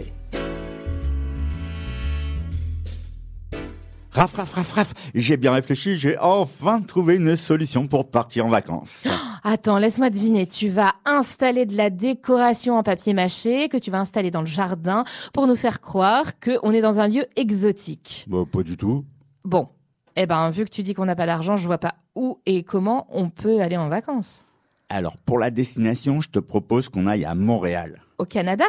Raf, 4.12 4.34
raf, 4.34 4.52
raf, 4.52 4.70
raf, 4.70 4.94
j'ai 5.16 5.36
bien 5.36 5.50
réfléchi, 5.50 5.98
j'ai 5.98 6.16
enfin 6.18 6.80
trouvé 6.80 7.16
une 7.16 7.34
solution 7.34 7.88
pour 7.88 8.08
partir 8.08 8.46
en 8.46 8.50
vacances. 8.50 9.08
Attends, 9.42 9.78
laisse-moi 9.78 10.10
deviner. 10.10 10.46
Tu 10.46 10.68
vas 10.68 10.94
installer 11.04 11.66
de 11.66 11.76
la 11.76 11.90
décoration 11.90 12.78
en 12.78 12.84
papier 12.84 13.14
mâché 13.14 13.68
que 13.68 13.78
tu 13.78 13.90
vas 13.90 13.98
installer 13.98 14.30
dans 14.30 14.42
le 14.42 14.46
jardin 14.46 15.02
pour 15.32 15.48
nous 15.48 15.56
faire 15.56 15.80
croire 15.80 16.38
qu'on 16.38 16.70
est 16.70 16.82
dans 16.82 17.00
un 17.00 17.08
lieu 17.08 17.26
exotique. 17.34 18.26
Bah, 18.28 18.44
pas 18.48 18.62
du 18.62 18.76
tout. 18.76 19.04
Bon, 19.44 19.68
eh 20.16 20.26
ben, 20.26 20.50
vu 20.50 20.64
que 20.64 20.70
tu 20.70 20.82
dis 20.82 20.94
qu'on 20.94 21.06
n'a 21.06 21.16
pas 21.16 21.26
d'argent, 21.26 21.56
je 21.56 21.66
vois 21.66 21.78
pas 21.78 21.94
où 22.14 22.38
et 22.46 22.62
comment 22.62 23.06
on 23.10 23.30
peut 23.30 23.60
aller 23.60 23.76
en 23.76 23.88
vacances. 23.88 24.44
Alors, 24.88 25.16
pour 25.18 25.38
la 25.38 25.50
destination, 25.50 26.20
je 26.20 26.28
te 26.28 26.38
propose 26.38 26.88
qu'on 26.88 27.06
aille 27.06 27.24
à 27.24 27.34
Montréal. 27.34 28.02
Au 28.18 28.24
Canada? 28.24 28.64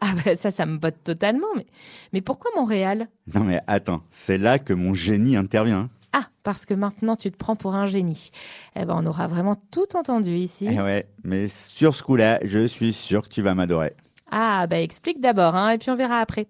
Ah 0.00 0.12
ben 0.24 0.36
ça, 0.36 0.50
ça 0.50 0.64
me 0.64 0.78
botte 0.78 1.02
totalement. 1.02 1.48
Mais, 1.56 1.66
mais 2.12 2.20
pourquoi 2.20 2.50
Montréal? 2.56 3.08
Non 3.34 3.42
mais 3.42 3.60
attends, 3.66 4.02
c'est 4.10 4.38
là 4.38 4.58
que 4.58 4.72
mon 4.72 4.94
génie 4.94 5.36
intervient. 5.36 5.90
Ah, 6.12 6.28
parce 6.44 6.66
que 6.66 6.74
maintenant 6.74 7.16
tu 7.16 7.30
te 7.32 7.36
prends 7.36 7.56
pour 7.56 7.74
un 7.74 7.86
génie. 7.86 8.30
Eh 8.76 8.84
ben, 8.84 8.94
on 8.96 9.06
aura 9.06 9.26
vraiment 9.26 9.56
tout 9.72 9.96
entendu 9.96 10.30
ici. 10.36 10.68
Eh 10.70 10.80
ouais, 10.80 11.08
mais 11.24 11.48
sur 11.48 11.94
ce 11.94 12.02
coup-là, 12.02 12.38
je 12.44 12.66
suis 12.66 12.92
sûr 12.92 13.22
que 13.22 13.28
tu 13.28 13.42
vas 13.42 13.54
m'adorer. 13.54 13.92
Ah, 14.30 14.66
bah 14.66 14.80
explique 14.80 15.20
d'abord, 15.20 15.54
hein, 15.56 15.70
et 15.70 15.78
puis 15.78 15.90
on 15.90 15.96
verra 15.96 16.18
après. 16.18 16.46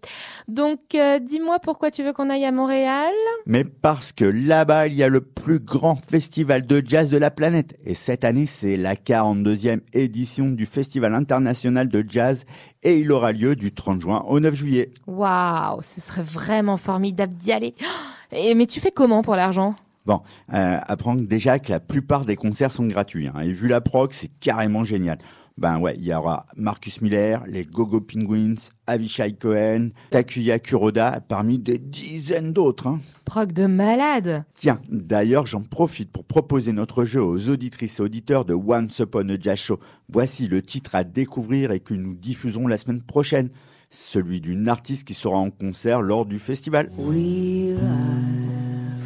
Donc, 0.48 0.80
euh, 0.94 1.18
dis-moi 1.20 1.58
pourquoi 1.60 1.90
tu 1.90 2.02
veux 2.02 2.12
qu'on 2.12 2.28
aille 2.30 2.44
à 2.44 2.50
Montréal? 2.52 3.12
Mais 3.46 3.64
parce 3.64 4.12
que 4.12 4.24
là-bas, 4.24 4.88
il 4.88 4.94
y 4.94 5.02
a 5.02 5.08
le 5.08 5.20
plus 5.20 5.60
grand 5.60 5.94
festival 5.96 6.66
de 6.66 6.82
jazz 6.84 7.08
de 7.08 7.16
la 7.16 7.30
planète. 7.30 7.76
Et 7.84 7.94
cette 7.94 8.24
année, 8.24 8.46
c'est 8.46 8.76
la 8.76 8.94
42e 8.94 9.80
édition 9.92 10.48
du 10.50 10.66
Festival 10.66 11.14
international 11.14 11.88
de 11.88 12.04
jazz. 12.08 12.44
Et 12.82 12.98
il 12.98 13.12
aura 13.12 13.32
lieu 13.32 13.54
du 13.56 13.72
30 13.72 14.00
juin 14.00 14.24
au 14.28 14.40
9 14.40 14.54
juillet. 14.54 14.90
Waouh, 15.06 15.80
ce 15.82 16.00
serait 16.00 16.22
vraiment 16.22 16.76
formidable 16.76 17.34
d'y 17.34 17.52
aller. 17.52 17.74
Et, 18.32 18.54
mais 18.54 18.66
tu 18.66 18.78
fais 18.80 18.90
comment 18.90 19.22
pour 19.22 19.36
l'argent? 19.36 19.74
Bon, 20.04 20.20
euh, 20.54 20.78
apprendre 20.86 21.22
déjà 21.26 21.58
que 21.58 21.70
la 21.70 21.80
plupart 21.80 22.24
des 22.24 22.36
concerts 22.36 22.72
sont 22.72 22.86
gratuits. 22.86 23.26
hein. 23.28 23.40
et 23.40 23.52
vu 23.52 23.68
la 23.68 23.80
prog, 23.82 24.12
c'est 24.12 24.30
carrément 24.40 24.84
génial. 24.84 25.18
Ben 25.58 25.80
ouais, 25.80 25.96
il 25.98 26.04
y 26.04 26.14
aura 26.14 26.46
Marcus 26.56 27.00
Miller, 27.00 27.42
les 27.48 27.64
Gogo 27.64 28.00
Penguins, 28.00 28.54
Avishai 28.86 29.32
Cohen, 29.32 29.88
Takuya 30.10 30.60
Kuroda, 30.60 31.20
parmi 31.26 31.58
des 31.58 31.78
dizaines 31.78 32.52
d'autres. 32.52 32.86
hein. 32.86 33.00
Prog 33.24 33.52
de 33.52 33.66
malade 33.66 34.44
Tiens, 34.54 34.80
d'ailleurs, 34.88 35.46
j'en 35.46 35.62
profite 35.62 36.12
pour 36.12 36.22
proposer 36.22 36.70
notre 36.70 37.04
jeu 37.04 37.20
aux 37.20 37.48
auditrices 37.48 37.98
et 37.98 38.02
auditeurs 38.02 38.44
de 38.44 38.54
Once 38.54 39.00
Upon 39.00 39.28
a 39.30 39.34
Jazz 39.40 39.58
Show. 39.58 39.80
Voici 40.08 40.46
le 40.46 40.62
titre 40.62 40.94
à 40.94 41.02
découvrir 41.02 41.72
et 41.72 41.80
que 41.80 41.94
nous 41.94 42.14
diffuserons 42.14 42.68
la 42.68 42.76
semaine 42.76 43.02
prochaine. 43.02 43.50
Celui 43.90 44.40
d'une 44.40 44.68
artiste 44.68 45.08
qui 45.08 45.14
sera 45.14 45.38
en 45.38 45.50
concert 45.50 46.02
lors 46.02 46.24
du 46.24 46.38
festival. 46.38 46.88
We 46.98 47.76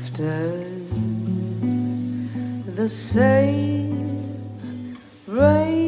after 0.05 0.66
the 2.76 2.88
same 2.88 3.92
and 5.28 5.81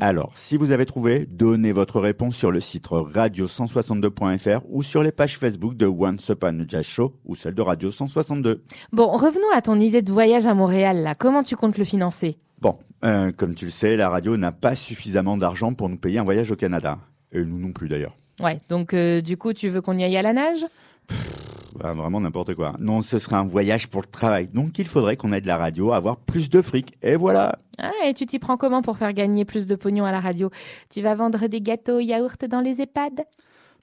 Alors, 0.00 0.30
si 0.34 0.56
vous 0.56 0.72
avez 0.72 0.84
trouvé, 0.84 1.26
donnez 1.26 1.72
votre 1.72 2.00
réponse 2.00 2.36
sur 2.36 2.50
le 2.50 2.60
site 2.60 2.86
radio162.fr 2.86 4.60
ou 4.68 4.82
sur 4.82 5.02
les 5.02 5.12
pages 5.12 5.38
Facebook 5.38 5.76
de 5.76 5.86
Once 5.86 6.28
Upon 6.28 6.60
a 6.60 6.64
Jazz 6.66 6.84
Show 6.84 7.14
ou 7.24 7.34
celle 7.34 7.54
de 7.54 7.62
Radio 7.62 7.90
162. 7.90 8.62
Bon, 8.92 9.08
revenons 9.08 9.50
à 9.54 9.62
ton 9.62 9.80
idée 9.80 10.02
de 10.02 10.12
voyage 10.12 10.46
à 10.46 10.54
Montréal, 10.54 11.02
là. 11.02 11.14
Comment 11.14 11.42
tu 11.42 11.56
comptes 11.56 11.78
le 11.78 11.84
financer? 11.84 12.38
Bon, 12.60 12.78
euh, 13.04 13.32
comme 13.32 13.54
tu 13.54 13.66
le 13.66 13.70
sais, 13.70 13.96
la 13.96 14.08
radio 14.08 14.36
n'a 14.36 14.52
pas 14.52 14.74
suffisamment 14.74 15.36
d'argent 15.36 15.72
pour 15.72 15.88
nous 15.88 15.98
payer 15.98 16.18
un 16.18 16.24
voyage 16.24 16.50
au 16.50 16.56
Canada. 16.56 16.98
Et 17.32 17.44
nous 17.44 17.58
non 17.58 17.72
plus 17.72 17.88
d'ailleurs. 17.88 18.16
Ouais, 18.40 18.60
donc 18.68 18.92
euh, 18.92 19.20
du 19.20 19.36
coup, 19.36 19.52
tu 19.52 19.68
veux 19.68 19.80
qu'on 19.80 19.96
y 19.96 20.04
aille 20.04 20.16
à 20.16 20.22
la 20.22 20.32
nage? 20.32 20.64
Bah, 21.78 21.92
vraiment 21.92 22.20
n'importe 22.20 22.54
quoi. 22.54 22.74
Non, 22.78 23.02
ce 23.02 23.18
serait 23.18 23.36
un 23.36 23.44
voyage 23.44 23.88
pour 23.88 24.00
le 24.00 24.06
travail. 24.06 24.48
Donc 24.48 24.78
il 24.78 24.86
faudrait 24.86 25.16
qu'on 25.16 25.32
aide 25.32 25.44
la 25.44 25.58
radio 25.58 25.92
à 25.92 25.96
avoir 25.96 26.16
plus 26.16 26.48
de 26.48 26.62
fric. 26.62 26.94
Et 27.02 27.16
voilà. 27.16 27.58
Ah, 27.78 27.92
et 28.06 28.14
tu 28.14 28.24
t'y 28.24 28.38
prends 28.38 28.56
comment 28.56 28.80
pour 28.80 28.96
faire 28.96 29.12
gagner 29.12 29.44
plus 29.44 29.66
de 29.66 29.74
pognon 29.74 30.06
à 30.06 30.12
la 30.12 30.20
radio? 30.20 30.50
Tu 30.88 31.02
vas 31.02 31.14
vendre 31.14 31.46
des 31.48 31.60
gâteaux 31.60 32.00
yaourts 32.00 32.48
dans 32.48 32.60
les 32.60 32.80
EHPAD? 32.80 33.24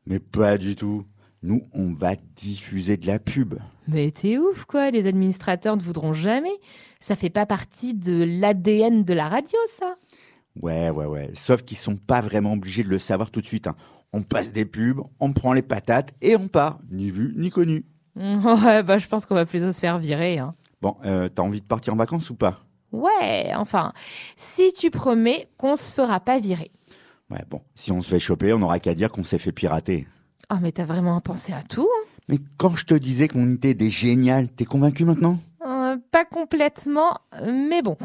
Mais 0.07 0.19
pas 0.19 0.57
du 0.57 0.75
tout. 0.75 1.05
Nous, 1.43 1.61
on 1.73 1.93
va 1.93 2.15
diffuser 2.35 2.97
de 2.97 3.05
la 3.05 3.19
pub. 3.19 3.55
Mais 3.87 4.09
t'es 4.11 4.37
ouf, 4.37 4.63
quoi. 4.65 4.89
Les 4.91 5.05
administrateurs 5.07 5.75
ne 5.77 5.81
voudront 5.81 6.13
jamais. 6.13 6.53
Ça 6.99 7.15
fait 7.15 7.29
pas 7.29 7.45
partie 7.45 7.93
de 7.93 8.23
l'ADN 8.23 9.03
de 9.03 9.13
la 9.13 9.27
radio, 9.27 9.57
ça. 9.67 9.95
Ouais, 10.61 10.89
ouais, 10.89 11.05
ouais. 11.05 11.29
Sauf 11.33 11.63
qu'ils 11.63 11.77
sont 11.77 11.97
pas 11.97 12.21
vraiment 12.21 12.53
obligés 12.53 12.83
de 12.83 12.89
le 12.89 12.97
savoir 12.97 13.29
tout 13.29 13.41
de 13.41 13.45
suite. 13.45 13.67
hein. 13.67 13.75
On 14.13 14.21
passe 14.23 14.53
des 14.53 14.65
pubs, 14.65 15.01
on 15.19 15.33
prend 15.33 15.53
les 15.53 15.61
patates 15.63 16.13
et 16.21 16.35
on 16.35 16.47
part. 16.47 16.79
Ni 16.91 17.09
vu, 17.11 17.33
ni 17.35 17.49
connu. 17.49 17.85
Ouais, 18.15 18.83
bah 18.83 18.99
je 18.99 19.07
pense 19.07 19.25
qu'on 19.25 19.33
va 19.35 19.45
plutôt 19.45 19.71
se 19.71 19.79
faire 19.79 19.97
virer. 19.97 20.37
Hein. 20.37 20.53
Bon, 20.81 20.95
euh, 21.03 21.29
t'as 21.29 21.41
envie 21.41 21.61
de 21.61 21.65
partir 21.65 21.93
en 21.93 21.97
vacances 21.97 22.29
ou 22.29 22.35
pas? 22.35 22.59
Ouais, 22.91 23.51
enfin, 23.55 23.91
si 24.37 24.71
tu 24.73 24.91
promets 24.91 25.47
qu'on 25.57 25.75
se 25.75 25.91
fera 25.91 26.19
pas 26.19 26.39
virer. 26.39 26.71
Ouais, 27.31 27.43
bon. 27.49 27.61
Si 27.73 27.91
on 27.91 28.01
se 28.01 28.09
fait 28.09 28.19
choper, 28.19 28.53
on 28.53 28.59
n'aura 28.59 28.79
qu'à 28.79 28.93
dire 28.93 29.11
qu'on 29.11 29.23
s'est 29.23 29.39
fait 29.39 29.51
pirater. 29.51 30.07
Oh, 30.51 30.57
mais 30.61 30.71
t'as 30.71 30.85
vraiment 30.85 31.19
pensé 31.21 31.53
à 31.53 31.63
tout 31.63 31.87
hein 31.91 32.07
Mais 32.29 32.37
quand 32.57 32.75
je 32.75 32.85
te 32.85 32.93
disais 32.93 33.27
qu'on 33.27 33.51
était 33.55 33.73
des 33.73 33.89
géniales, 33.89 34.47
t'es 34.49 34.65
convaincu 34.65 35.05
maintenant? 35.05 35.39
Euh, 35.65 35.97
Pas 36.11 36.25
complètement, 36.25 37.15
mais 37.43 37.81
bon. 37.81 37.97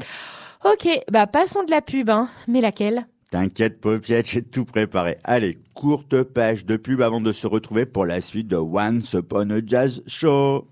Ok, 0.64 0.88
bah 1.12 1.26
passons 1.26 1.64
de 1.64 1.70
la 1.70 1.82
pub, 1.82 2.08
hein. 2.08 2.28
Mais 2.46 2.62
laquelle? 2.62 3.06
T'inquiète, 3.30 3.80
Paupiette, 3.80 4.30
j'ai 4.30 4.42
tout 4.42 4.64
préparé. 4.64 5.18
Allez, 5.22 5.58
courte 5.74 6.22
page 6.22 6.64
de 6.64 6.78
pub 6.78 7.02
avant 7.02 7.20
de 7.20 7.32
se 7.32 7.46
retrouver 7.46 7.84
pour 7.84 8.06
la 8.06 8.22
suite 8.22 8.48
de 8.48 8.56
Once 8.56 9.12
Upon 9.12 9.50
a 9.50 9.60
Jazz 9.64 10.02
Show. 10.06 10.66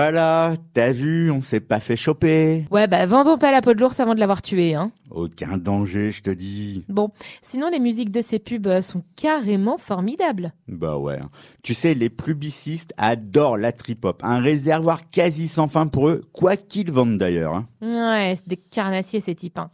Voilà, 0.00 0.52
t'as 0.74 0.92
vu, 0.92 1.30
on 1.30 1.40
s'est 1.40 1.58
pas 1.60 1.80
fait 1.80 1.96
choper. 1.96 2.66
Ouais, 2.70 2.86
bah 2.86 3.06
vendons 3.06 3.38
pas 3.38 3.50
la 3.50 3.62
peau 3.62 3.72
de 3.72 3.80
l'ours 3.80 3.98
avant 3.98 4.14
de 4.14 4.20
l'avoir 4.20 4.42
tué, 4.42 4.74
hein. 4.74 4.92
Aucun 5.10 5.56
danger, 5.56 6.12
je 6.12 6.20
te 6.20 6.28
dis. 6.28 6.84
Bon, 6.90 7.12
sinon 7.40 7.70
les 7.72 7.78
musiques 7.80 8.10
de 8.10 8.20
ces 8.20 8.38
pubs 8.38 8.66
euh, 8.66 8.82
sont 8.82 9.02
carrément 9.16 9.78
formidables. 9.78 10.52
Bah 10.68 10.98
ouais. 10.98 11.18
hein. 11.18 11.30
Tu 11.62 11.72
sais, 11.72 11.94
les 11.94 12.10
publicistes 12.10 12.92
adorent 12.98 13.56
la 13.56 13.72
trip-hop. 13.72 14.20
Un 14.22 14.40
réservoir 14.40 15.08
quasi 15.08 15.48
sans 15.48 15.66
fin 15.66 15.86
pour 15.86 16.10
eux, 16.10 16.20
quoi 16.34 16.56
qu'ils 16.58 16.92
vendent 16.92 17.16
d'ailleurs. 17.16 17.54
hein. 17.54 17.66
Ouais, 17.80 18.34
c'est 18.36 18.48
des 18.48 18.58
carnassiers 18.58 19.20
ces 19.20 19.34
types. 19.34 19.58
hein. 19.58 19.70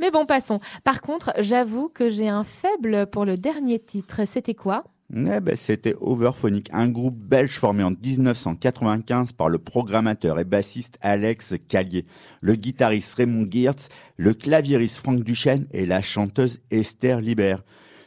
Mais 0.00 0.10
bon, 0.10 0.24
passons. 0.24 0.58
Par 0.84 1.02
contre, 1.02 1.34
j'avoue 1.40 1.90
que 1.90 2.08
j'ai 2.08 2.28
un 2.30 2.44
faible 2.44 3.08
pour 3.08 3.26
le 3.26 3.36
dernier 3.36 3.78
titre. 3.78 4.22
C'était 4.26 4.54
quoi? 4.54 4.84
Eh 5.14 5.40
ben, 5.40 5.54
c'était 5.54 5.94
Overphonic, 6.00 6.68
un 6.72 6.88
groupe 6.88 7.16
belge 7.16 7.58
formé 7.58 7.84
en 7.84 7.92
1995 7.92 9.32
par 9.32 9.48
le 9.48 9.58
programmateur 9.58 10.40
et 10.40 10.44
bassiste 10.44 10.98
Alex 11.00 11.54
Callier, 11.68 12.06
le 12.40 12.56
guitariste 12.56 13.14
Raymond 13.14 13.46
Geertz, 13.48 13.88
le 14.16 14.34
claviériste 14.34 14.98
Franck 14.98 15.22
Duchesne 15.22 15.68
et 15.70 15.86
la 15.86 16.02
chanteuse 16.02 16.58
Esther 16.72 17.20
Libert, 17.20 17.62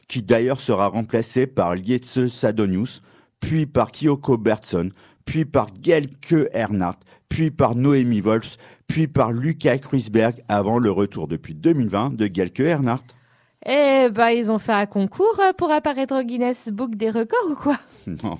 qui 0.10 0.24
d'ailleurs 0.24 0.60
sera 0.60 0.90
remplacée 0.90 1.48
par 1.48 1.74
Lietze 1.74 2.28
Sadonius, 2.28 3.02
puis 3.40 3.66
par 3.66 3.94
Kyoko 3.94 4.38
Bertson, 4.38 4.90
puis 5.24 5.46
par 5.46 5.68
Gelke 5.82 6.50
Ernhardt, 6.52 7.00
puis 7.30 7.50
par 7.50 7.76
Noémie 7.76 8.20
Wolfs, 8.20 8.58
puis 8.88 9.08
par 9.08 9.32
Lucas 9.32 9.78
Kruisberg 9.78 10.44
avant 10.50 10.80
le 10.80 10.92
retour 10.92 11.30
depuis 11.30 11.56
2020 11.56 12.16
de 12.18 12.30
Gelke 12.32 12.60
Ernhardt. 12.60 13.06
Eh 13.66 14.08
bah, 14.10 14.32
ils 14.34 14.52
ont 14.52 14.58
fait 14.58 14.72
un 14.72 14.86
concours 14.86 15.38
euh, 15.40 15.52
pour 15.54 15.70
apparaître 15.72 16.18
au 16.18 16.24
Guinness 16.24 16.70
Book 16.70 16.96
des 16.96 17.10
records 17.10 17.52
ou 17.52 17.56
quoi? 17.56 17.78
Non, 18.24 18.38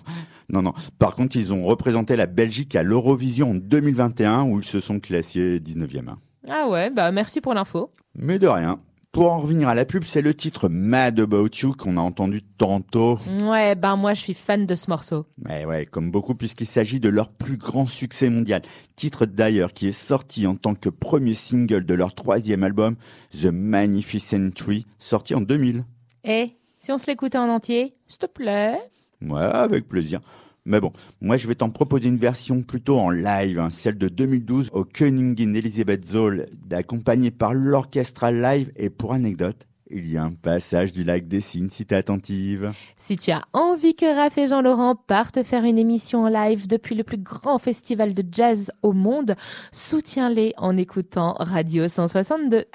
non, 0.50 0.62
non. 0.62 0.74
Par 0.98 1.14
contre, 1.16 1.36
ils 1.36 1.54
ont 1.54 1.64
représenté 1.66 2.16
la 2.16 2.26
Belgique 2.26 2.76
à 2.76 2.82
l'Eurovision 2.84 3.52
en 3.52 3.56
2021 3.56 4.44
où 4.44 4.60
ils 4.60 4.66
se 4.66 4.80
sont 4.80 5.00
classés 5.00 5.60
19e. 5.60 6.08
hein. 6.10 6.18
Ah 6.50 6.68
ouais, 6.70 6.90
bah 6.90 7.12
merci 7.12 7.42
pour 7.42 7.54
l'info. 7.54 7.92
Mais 8.16 8.40
de 8.40 8.48
rien. 8.48 8.80
Pour 9.12 9.32
en 9.32 9.40
revenir 9.40 9.68
à 9.68 9.74
la 9.74 9.86
pub, 9.86 10.04
c'est 10.04 10.22
le 10.22 10.36
titre 10.36 10.70
Mad 10.70 11.20
About 11.20 11.48
You 11.64 11.74
qu'on 11.76 11.98
a 11.98 12.02
entendu 12.02 12.44
tantôt. 12.44 13.18
Ouais, 13.42 13.74
ben 13.74 13.96
moi 13.96 14.14
je 14.14 14.22
suis 14.22 14.36
fan 14.36 14.68
de 14.68 14.76
ce 14.76 14.88
morceau. 14.88 15.26
Ouais, 15.44 15.66
ouais, 15.66 15.88
comme 15.88 16.12
beaucoup 16.12 16.36
puisqu'il 16.36 16.68
s'agit 16.68 17.00
de 17.00 17.10
leur 17.10 17.30
plus 17.32 17.58
grand 17.58 17.88
succès 17.88 18.30
mondial. 18.30 18.62
Titre 18.96 19.26
d'ailleurs 19.26 19.74
qui 19.74 19.88
est 19.88 19.92
sorti 19.92 20.46
en 20.46 20.56
tant 20.56 20.76
que 20.76 20.90
premier 20.90 21.34
single 21.34 21.86
de 21.86 21.94
leur 21.96 22.14
troisième 22.14 22.64
album, 22.64 22.98
The 23.32 23.48
Magnificent 23.48 24.52
Tree, 24.52 24.86
sorti 25.00 25.34
en 25.34 25.42
2000. 25.42 25.86
Eh, 26.26 26.52
si 26.78 26.92
on 26.92 27.00
se 27.00 27.08
l'écoutait 27.08 27.40
en 27.40 27.50
entier, 27.50 27.96
s'il 28.06 28.20
te 28.20 28.28
plaît 28.28 28.78
Ouais, 29.24 29.42
avec 29.42 29.88
plaisir. 29.88 30.22
Mais 30.70 30.80
bon, 30.80 30.94
moi 31.20 31.36
je 31.36 31.48
vais 31.48 31.56
t'en 31.56 31.72
proposer 31.72 32.10
une 32.10 32.20
version 32.20 32.62
plutôt 32.62 33.00
en 33.00 33.10
live, 33.10 33.58
hein, 33.58 33.72
celle 33.72 33.98
de 33.98 34.08
2012 34.08 34.70
au 34.72 34.86
Königin 34.86 35.56
Elisabeth 35.56 36.06
Zoll, 36.06 36.46
accompagnée 36.70 37.32
par 37.32 37.56
l'Orchestra 37.56 38.32
Live. 38.32 38.72
Et 38.76 38.92
pour 38.92 39.14
anecdote, 39.14 39.66
il 39.90 40.08
y 40.08 40.16
a 40.16 40.24
un 40.24 40.32
passage 40.32 40.92
du 40.92 41.04
lac 41.04 41.28
des 41.28 41.42
Cygnes 41.42 41.70
si 41.70 41.88
t'es 41.88 41.96
attentive. 41.96 42.72
Si 43.00 43.18
tu 43.18 43.32
as 43.32 43.42
envie 43.54 43.96
que 43.96 44.16
Raph 44.16 44.38
et 44.38 44.46
Jean-Laurent 44.46 44.96
partent 44.96 45.42
faire 45.42 45.64
une 45.64 45.80
émission 45.80 46.26
en 46.26 46.30
live 46.30 46.68
depuis 46.68 46.94
le 46.94 47.04
plus 47.04 47.18
grand 47.18 47.58
festival 47.58 48.14
de 48.14 48.24
jazz 48.32 48.72
au 48.84 48.94
monde, 48.94 49.36
soutiens-les 49.72 50.54
en 50.58 50.78
écoutant 50.78 51.34
Radio 51.40 51.88
162. 51.88 52.66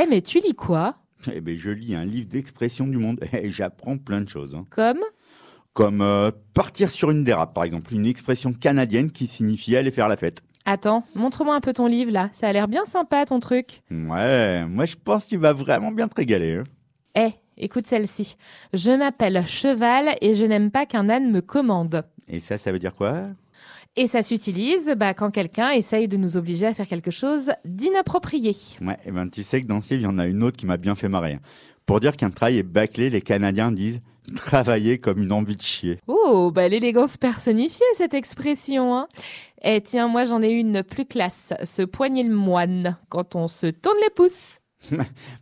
Eh, 0.00 0.06
mais 0.08 0.22
tu 0.22 0.40
lis 0.40 0.54
quoi 0.54 0.96
Eh 1.32 1.40
ben, 1.40 1.54
je 1.56 1.70
lis 1.70 1.94
un 1.94 2.04
livre 2.04 2.28
d'expression 2.28 2.86
du 2.86 2.96
monde 2.98 3.20
et 3.32 3.50
j'apprends 3.50 3.98
plein 3.98 4.20
de 4.20 4.28
choses. 4.28 4.54
hein. 4.54 4.66
Comme 4.70 5.00
Comme 5.72 6.00
euh, 6.02 6.30
partir 6.54 6.90
sur 6.90 7.10
une 7.10 7.24
dérape, 7.24 7.54
par 7.54 7.64
exemple, 7.64 7.92
une 7.94 8.06
expression 8.06 8.52
canadienne 8.52 9.10
qui 9.10 9.26
signifie 9.26 9.76
aller 9.76 9.90
faire 9.90 10.08
la 10.08 10.16
fête. 10.16 10.42
Attends, 10.66 11.04
montre-moi 11.14 11.54
un 11.54 11.60
peu 11.60 11.72
ton 11.72 11.86
livre 11.86 12.12
là. 12.12 12.28
Ça 12.32 12.48
a 12.48 12.52
l'air 12.52 12.68
bien 12.68 12.84
sympa 12.84 13.24
ton 13.24 13.40
truc. 13.40 13.82
Ouais, 13.90 14.64
moi 14.66 14.84
je 14.84 14.94
pense 15.02 15.24
qu'il 15.24 15.38
va 15.38 15.52
vraiment 15.52 15.90
bien 15.90 16.06
te 16.06 16.14
régaler. 16.14 16.56
hein. 16.56 16.64
Eh, 17.14 17.30
écoute 17.56 17.86
celle-ci. 17.86 18.36
Je 18.74 18.90
m'appelle 18.92 19.44
Cheval 19.46 20.10
et 20.20 20.34
je 20.34 20.44
n'aime 20.44 20.70
pas 20.70 20.84
qu'un 20.86 21.08
âne 21.08 21.30
me 21.30 21.40
commande. 21.40 22.04
Et 22.28 22.40
ça, 22.40 22.58
ça 22.58 22.72
veut 22.72 22.78
dire 22.78 22.94
quoi? 22.94 23.28
Et 23.96 24.06
ça 24.06 24.22
s'utilise 24.22 24.94
bah, 24.96 25.14
quand 25.14 25.30
quelqu'un 25.30 25.70
essaye 25.70 26.06
de 26.06 26.16
nous 26.16 26.36
obliger 26.36 26.66
à 26.66 26.74
faire 26.74 26.86
quelque 26.86 27.10
chose 27.10 27.52
d'inapproprié. 27.64 28.56
Ouais, 28.80 28.96
et 29.04 29.10
ben 29.10 29.28
tu 29.28 29.42
sais 29.42 29.60
que 29.62 29.66
dans 29.66 29.80
ce 29.80 29.94
livre, 29.94 30.08
il 30.08 30.12
y 30.12 30.14
en 30.14 30.18
a 30.18 30.26
une 30.26 30.44
autre 30.44 30.56
qui 30.56 30.66
m'a 30.66 30.76
bien 30.76 30.94
fait 30.94 31.08
marrer. 31.08 31.38
Pour 31.86 31.98
dire 31.98 32.16
qu'un 32.16 32.30
travail 32.30 32.58
est 32.58 32.62
bâclé, 32.62 33.10
les 33.10 33.20
Canadiens 33.20 33.72
disent 33.72 34.00
travailler 34.36 34.98
comme 34.98 35.22
une 35.22 35.32
envie 35.32 35.56
de 35.56 35.62
chier. 35.62 35.98
Oh, 36.06 36.52
bah 36.54 36.68
l'élégance 36.68 37.16
personnifiée 37.16 37.86
cette 37.96 38.14
expression. 38.14 38.94
Hein. 38.96 39.08
Eh 39.62 39.80
tiens, 39.80 40.06
moi 40.06 40.24
j'en 40.24 40.40
ai 40.40 40.50
une 40.50 40.84
plus 40.84 41.04
classe. 41.04 41.52
Se 41.64 41.82
poigner 41.82 42.22
le 42.22 42.34
moine 42.34 42.96
quand 43.08 43.34
on 43.34 43.48
se 43.48 43.66
tourne 43.66 43.98
les 44.02 44.10
pouces. 44.10 44.58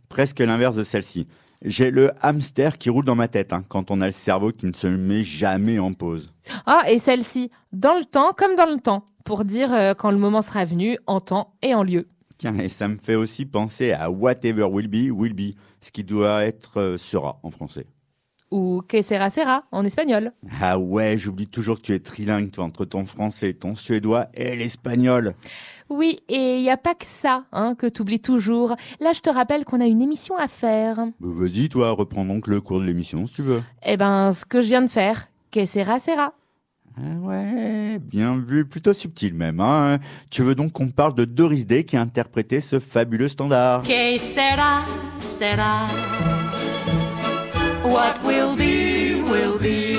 Presque 0.09 0.39
l'inverse 0.39 0.75
de 0.75 0.83
celle-ci. 0.83 1.27
J'ai 1.63 1.91
le 1.91 2.11
hamster 2.21 2.77
qui 2.77 2.89
roule 2.89 3.03
dans 3.03 3.15
ma 3.15 3.27
tête 3.27 3.51
hein, 3.51 3.63
quand 3.67 3.91
on 3.91 3.99
a 3.99 4.05
le 4.05 4.13
cerveau 4.13 4.51
qui 4.51 4.65
ne 4.65 4.71
se 4.73 4.87
met 4.87 5.23
jamais 5.23 5.77
en 5.77 5.93
pause. 5.93 6.33
Ah, 6.65 6.83
et 6.87 6.99
celle-ci, 6.99 7.51
dans 7.73 7.97
le 7.97 8.05
temps 8.05 8.31
comme 8.31 8.55
dans 8.55 8.65
le 8.65 8.79
temps, 8.79 9.03
pour 9.25 9.43
dire 9.43 9.73
euh, 9.73 9.93
quand 9.93 10.11
le 10.11 10.17
moment 10.17 10.41
sera 10.41 10.63
venu, 10.63 10.97
en 11.05 11.19
temps 11.19 11.53
et 11.61 11.75
en 11.75 11.83
lieu. 11.83 12.07
Tiens, 12.37 12.55
et 12.55 12.69
ça 12.69 12.87
me 12.87 12.95
fait 12.95 13.15
aussi 13.15 13.45
penser 13.45 13.91
à 13.91 14.09
whatever 14.09 14.63
will 14.63 14.87
be, 14.87 15.11
will 15.11 15.33
be, 15.33 15.57
ce 15.81 15.91
qui 15.91 16.05
doit 16.05 16.45
être 16.45 16.79
euh, 16.79 16.97
sera 16.97 17.41
en 17.43 17.51
français. 17.51 17.87
Ou 18.51 18.81
que 18.87 19.01
sera 19.01 19.29
sera 19.29 19.65
en 19.71 19.85
espagnol. 19.85 20.31
Ah 20.59 20.79
ouais, 20.79 21.17
j'oublie 21.17 21.47
toujours 21.47 21.77
que 21.77 21.83
tu 21.83 21.93
es 21.93 21.99
trilingue 21.99 22.51
toi, 22.51 22.63
entre 22.63 22.85
ton 22.85 23.05
français, 23.05 23.53
ton 23.53 23.75
suédois 23.75 24.27
et 24.33 24.55
l'espagnol. 24.55 25.35
Oui, 25.89 26.19
et 26.29 26.57
il 26.57 26.61
n'y 26.61 26.69
a 26.69 26.77
pas 26.77 26.93
que 26.93 27.05
ça 27.05 27.45
hein, 27.51 27.75
que 27.75 27.87
tu 27.87 28.01
oublies 28.01 28.19
toujours. 28.19 28.75
Là, 28.99 29.11
je 29.13 29.21
te 29.21 29.29
rappelle 29.29 29.65
qu'on 29.65 29.81
a 29.81 29.85
une 29.85 30.01
émission 30.01 30.35
à 30.37 30.47
faire. 30.47 30.97
Bah, 31.19 31.29
Vas-y 31.31 31.69
toi, 31.69 31.91
reprends 31.91 32.25
donc 32.25 32.47
le 32.47 32.61
cours 32.61 32.79
de 32.79 32.85
l'émission 32.85 33.25
si 33.27 33.35
tu 33.35 33.41
veux. 33.41 33.61
Eh 33.85 33.97
ben, 33.97 34.31
ce 34.31 34.45
que 34.45 34.61
je 34.61 34.67
viens 34.67 34.81
de 34.81 34.89
faire, 34.89 35.27
que 35.51 35.65
sera 35.65 35.99
sera. 35.99 36.33
Ah 36.97 37.17
ouais, 37.21 37.97
bien 37.99 38.37
vu, 38.37 38.65
plutôt 38.65 38.93
subtil 38.93 39.33
même. 39.33 39.59
Hein. 39.61 39.99
Tu 40.29 40.41
veux 40.43 40.55
donc 40.55 40.73
qu'on 40.73 40.89
parle 40.89 41.13
de 41.13 41.25
Doris 41.25 41.65
Day 41.65 41.83
qui 41.85 41.95
a 41.97 42.01
interprété 42.01 42.61
ce 42.61 42.79
fabuleux 42.79 43.29
standard 43.29 43.83
Que 43.83 44.17
sera, 44.17 44.83
sera. 45.21 45.87
What 47.89 48.21
will 48.23 48.55
be, 48.55 49.19
will 49.23 49.57
be. 49.57 49.95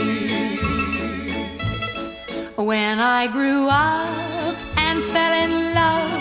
When 2.54 3.00
I 3.00 3.26
grew 3.26 3.68
up 3.68 4.56
and 4.76 5.02
fell 5.12 5.34
in 5.44 5.74
love, 5.74 6.12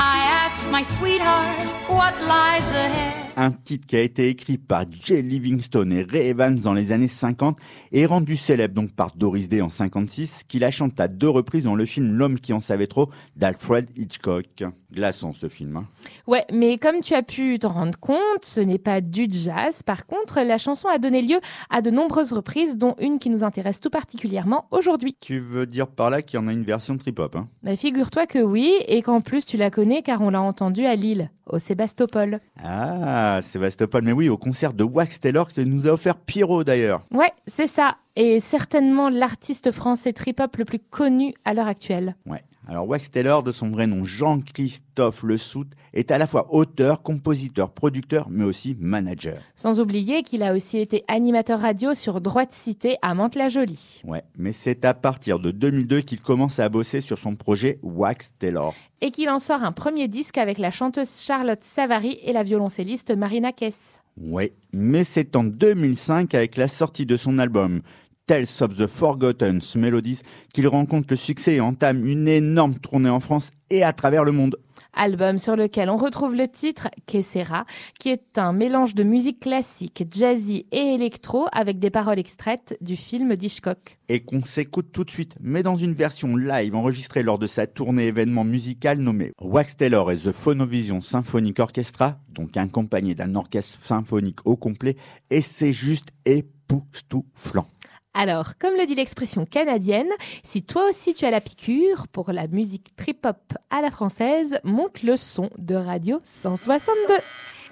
I 0.00 0.18
asked 0.40 0.64
my 0.68 0.82
sweetheart 0.82 1.66
what 1.88 2.14
lies 2.22 2.70
ahead. 2.70 3.23
Un 3.36 3.50
titre 3.50 3.86
qui 3.86 3.96
a 3.96 4.00
été 4.00 4.28
écrit 4.28 4.58
par 4.58 4.84
Jay 5.04 5.22
Livingstone 5.22 5.92
et 5.92 6.02
Ray 6.02 6.28
Evans 6.28 6.54
dans 6.58 6.72
les 6.72 6.92
années 6.92 7.08
50 7.08 7.56
et 7.92 8.06
rendu 8.06 8.36
célèbre 8.36 8.74
donc 8.74 8.92
par 8.92 9.14
Doris 9.16 9.48
Day 9.48 9.60
en 9.60 9.68
56, 9.68 10.42
qui 10.46 10.58
la 10.58 10.70
chante 10.70 10.98
à 11.00 11.08
deux 11.08 11.28
reprises 11.28 11.64
dans 11.64 11.74
le 11.74 11.84
film 11.84 12.16
L'homme 12.16 12.38
qui 12.38 12.52
en 12.52 12.60
savait 12.60 12.86
trop 12.86 13.10
d'Alfred 13.36 13.88
Hitchcock. 13.96 14.64
Glaçant 14.92 15.32
ce 15.32 15.48
film. 15.48 15.76
hein. 15.76 15.86
Ouais, 16.28 16.44
mais 16.52 16.78
comme 16.78 17.00
tu 17.00 17.14
as 17.14 17.22
pu 17.22 17.58
t'en 17.58 17.70
rendre 17.72 17.98
compte, 17.98 18.44
ce 18.44 18.60
n'est 18.60 18.78
pas 18.78 19.00
du 19.00 19.26
jazz. 19.28 19.82
Par 19.82 20.06
contre, 20.06 20.40
la 20.40 20.56
chanson 20.56 20.86
a 20.86 20.98
donné 20.98 21.20
lieu 21.20 21.40
à 21.68 21.82
de 21.82 21.90
nombreuses 21.90 22.32
reprises, 22.32 22.78
dont 22.78 22.94
une 23.00 23.18
qui 23.18 23.28
nous 23.28 23.42
intéresse 23.42 23.80
tout 23.80 23.90
particulièrement 23.90 24.66
aujourd'hui. 24.70 25.16
Tu 25.20 25.40
veux 25.40 25.66
dire 25.66 25.88
par 25.88 26.10
là 26.10 26.22
qu'il 26.22 26.38
y 26.38 26.42
en 26.42 26.46
a 26.46 26.52
une 26.52 26.62
version 26.62 26.96
trip-hop 26.96 27.34
hein? 27.34 27.48
Bah, 27.64 27.76
Figure-toi 27.76 28.26
que 28.26 28.38
oui, 28.38 28.72
et 28.86 29.02
qu'en 29.02 29.20
plus 29.20 29.44
tu 29.46 29.56
la 29.56 29.70
connais 29.70 30.02
car 30.02 30.20
on 30.20 30.30
l'a 30.30 30.40
entendue 30.40 30.86
à 30.86 30.94
Lille, 30.94 31.28
au 31.46 31.58
Sébastopol. 31.58 32.38
Ah, 32.62 33.23
Sébastopol, 33.42 34.02
mais 34.02 34.12
oui, 34.12 34.28
au 34.28 34.36
concert 34.36 34.72
de 34.72 34.84
Wax 34.84 35.20
Taylor 35.20 35.52
que 35.52 35.60
nous 35.60 35.86
a 35.86 35.90
offert 35.90 36.16
Pierrot 36.16 36.64
d'ailleurs. 36.64 37.02
Ouais, 37.12 37.32
c'est 37.46 37.66
ça. 37.66 37.96
Et 38.16 38.40
certainement 38.40 39.08
l'artiste 39.08 39.72
français 39.72 40.12
trip-hop 40.12 40.56
le 40.56 40.64
plus 40.64 40.78
connu 40.78 41.34
à 41.44 41.54
l'heure 41.54 41.66
actuelle. 41.66 42.14
Ouais. 42.26 42.42
Alors 42.66 42.88
Wax 42.88 43.10
Taylor, 43.10 43.42
de 43.42 43.52
son 43.52 43.68
vrai 43.68 43.86
nom 43.86 44.04
Jean-Christophe 44.04 45.22
Le 45.22 45.36
Sout, 45.36 45.68
est 45.92 46.10
à 46.10 46.16
la 46.16 46.26
fois 46.26 46.52
auteur, 46.54 47.02
compositeur, 47.02 47.70
producteur, 47.70 48.28
mais 48.30 48.44
aussi 48.44 48.74
manager. 48.80 49.36
Sans 49.54 49.80
oublier 49.80 50.22
qu'il 50.22 50.42
a 50.42 50.54
aussi 50.54 50.78
été 50.78 51.04
animateur 51.06 51.60
radio 51.60 51.92
sur 51.92 52.22
Droite 52.22 52.52
Cité 52.52 52.96
à 53.02 53.14
Mantes-la-Jolie. 53.14 54.00
Ouais, 54.04 54.24
mais 54.38 54.52
c'est 54.52 54.86
à 54.86 54.94
partir 54.94 55.38
de 55.38 55.50
2002 55.50 56.00
qu'il 56.00 56.22
commence 56.22 56.58
à 56.58 56.70
bosser 56.70 57.02
sur 57.02 57.18
son 57.18 57.36
projet 57.36 57.78
Wax 57.82 58.32
Taylor. 58.38 58.74
Et 59.02 59.10
qu'il 59.10 59.28
en 59.28 59.38
sort 59.38 59.62
un 59.62 59.72
premier 59.72 60.08
disque 60.08 60.38
avec 60.38 60.56
la 60.56 60.70
chanteuse 60.70 61.20
Charlotte 61.20 61.62
Savary 61.62 62.18
et 62.22 62.32
la 62.32 62.44
violoncelliste 62.44 63.14
Marina 63.14 63.52
Kess. 63.52 64.00
Ouais, 64.20 64.54
mais 64.72 65.04
c'est 65.04 65.34
en 65.36 65.44
2005 65.44 66.34
avec 66.34 66.56
la 66.56 66.68
sortie 66.68 67.04
de 67.04 67.16
son 67.16 67.38
album 67.38 67.82
Tales 68.26 68.62
of 68.62 68.78
the 68.78 68.86
Forgotten 68.86 69.60
Melodies 69.76 70.20
qu'il 70.52 70.66
rencontre 70.66 71.08
le 71.10 71.16
succès 71.16 71.56
et 71.56 71.60
entame 71.60 72.06
une 72.06 72.26
énorme 72.26 72.74
tournée 72.78 73.10
en 73.10 73.20
France 73.20 73.50
et 73.68 73.82
à 73.82 73.92
travers 73.92 74.24
le 74.24 74.32
monde. 74.32 74.56
Album 74.96 75.38
sur 75.38 75.56
lequel 75.56 75.90
on 75.90 75.96
retrouve 75.96 76.34
le 76.34 76.48
titre 76.48 76.88
Que 77.06 77.20
sera, 77.20 77.66
qui 77.98 78.10
est 78.10 78.38
un 78.38 78.52
mélange 78.52 78.94
de 78.94 79.02
musique 79.02 79.40
classique, 79.40 80.04
jazzy 80.10 80.66
et 80.72 80.94
électro 80.94 81.46
avec 81.52 81.78
des 81.78 81.90
paroles 81.90 82.18
extraites 82.18 82.78
du 82.80 82.96
film 82.96 83.34
d'Hitchcock. 83.36 83.98
Et 84.08 84.20
qu'on 84.20 84.42
s'écoute 84.42 84.92
tout 84.92 85.04
de 85.04 85.10
suite, 85.10 85.34
mais 85.40 85.62
dans 85.62 85.76
une 85.76 85.94
version 85.94 86.36
live 86.36 86.74
enregistrée 86.74 87.22
lors 87.22 87.38
de 87.38 87.46
sa 87.46 87.66
tournée 87.66 88.06
événement 88.06 88.44
musical 88.44 88.98
nommée 88.98 89.32
Wax 89.40 89.76
Taylor 89.76 90.12
et 90.12 90.16
The 90.16 90.32
Phonovision 90.32 91.00
Symphonic 91.00 91.58
Orchestra, 91.58 92.18
donc 92.30 92.56
accompagné 92.56 93.14
d'un 93.14 93.34
orchestre 93.34 93.84
symphonique 93.84 94.38
au 94.44 94.56
complet, 94.56 94.96
et 95.30 95.40
c'est 95.40 95.72
juste 95.72 96.10
époustouflant. 96.24 97.66
Alors, 98.14 98.58
comme 98.58 98.74
le 98.74 98.86
dit 98.86 98.94
l'expression 98.94 99.44
canadienne, 99.44 100.10
si 100.44 100.62
toi 100.62 100.88
aussi 100.88 101.14
tu 101.14 101.24
as 101.24 101.32
la 101.32 101.40
piqûre 101.40 102.06
pour 102.06 102.30
la 102.30 102.46
musique 102.46 102.94
trip-hop 102.94 103.54
à 103.70 103.82
la 103.82 103.90
française, 103.90 104.60
monte 104.62 105.02
le 105.02 105.16
son 105.16 105.50
de 105.58 105.74
Radio 105.74 106.20
162. 106.22 107.14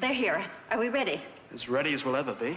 They're 0.01 0.13
here. 0.13 0.41
Are 0.73 0.81
we 0.81 0.91
ready? 0.91 1.21
As 1.55 1.69
ready 1.69 1.95
as 1.95 2.05
we'll 2.05 2.17
ever 2.17 2.35
be. 2.35 2.57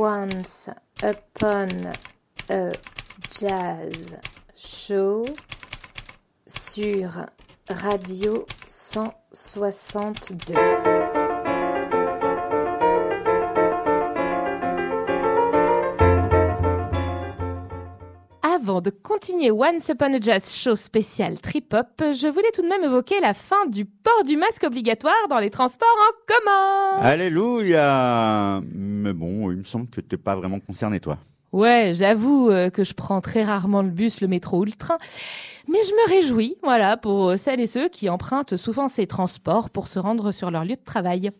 Once 0.00 0.70
upon 1.02 1.68
a 2.48 2.72
jazz 3.30 4.16
show 4.56 5.26
sur 6.46 7.26
Radio 7.68 8.46
162. 8.66 10.89
Avant 18.80 18.90
de 18.90 18.96
continuer 19.02 19.50
Once 19.50 19.90
Upon 19.90 20.14
a 20.14 20.20
Jazz 20.20 20.54
Show 20.54 20.74
spécial 20.74 21.38
Trip 21.38 21.74
Hop, 21.74 22.00
je 22.00 22.28
voulais 22.28 22.50
tout 22.54 22.62
de 22.62 22.66
même 22.66 22.82
évoquer 22.82 23.20
la 23.20 23.34
fin 23.34 23.66
du 23.66 23.84
port 23.84 24.24
du 24.24 24.38
masque 24.38 24.62
obligatoire 24.64 25.28
dans 25.28 25.36
les 25.36 25.50
transports 25.50 25.86
en 25.98 26.24
commun. 26.26 27.02
Alléluia 27.02 28.62
Mais 28.72 29.12
bon, 29.12 29.50
il 29.50 29.58
me 29.58 29.64
semble 29.64 29.86
que 29.88 30.00
t'es 30.00 30.16
pas 30.16 30.34
vraiment 30.34 30.60
concerné, 30.60 30.98
toi. 30.98 31.18
Ouais, 31.52 31.92
j'avoue 31.94 32.48
euh, 32.48 32.70
que 32.70 32.82
je 32.82 32.94
prends 32.94 33.20
très 33.20 33.44
rarement 33.44 33.82
le 33.82 33.90
bus, 33.90 34.22
le 34.22 34.28
métro 34.28 34.60
ou 34.60 34.64
le 34.64 34.72
train, 34.72 34.96
mais 35.68 35.80
je 35.86 35.92
me 35.92 36.08
réjouis, 36.16 36.56
voilà, 36.62 36.96
pour 36.96 37.36
celles 37.36 37.60
et 37.60 37.66
ceux 37.66 37.90
qui 37.90 38.08
empruntent 38.08 38.56
souvent 38.56 38.88
ces 38.88 39.06
transports 39.06 39.68
pour 39.68 39.88
se 39.88 39.98
rendre 39.98 40.32
sur 40.32 40.50
leur 40.50 40.64
lieu 40.64 40.76
de 40.76 40.84
travail. 40.84 41.32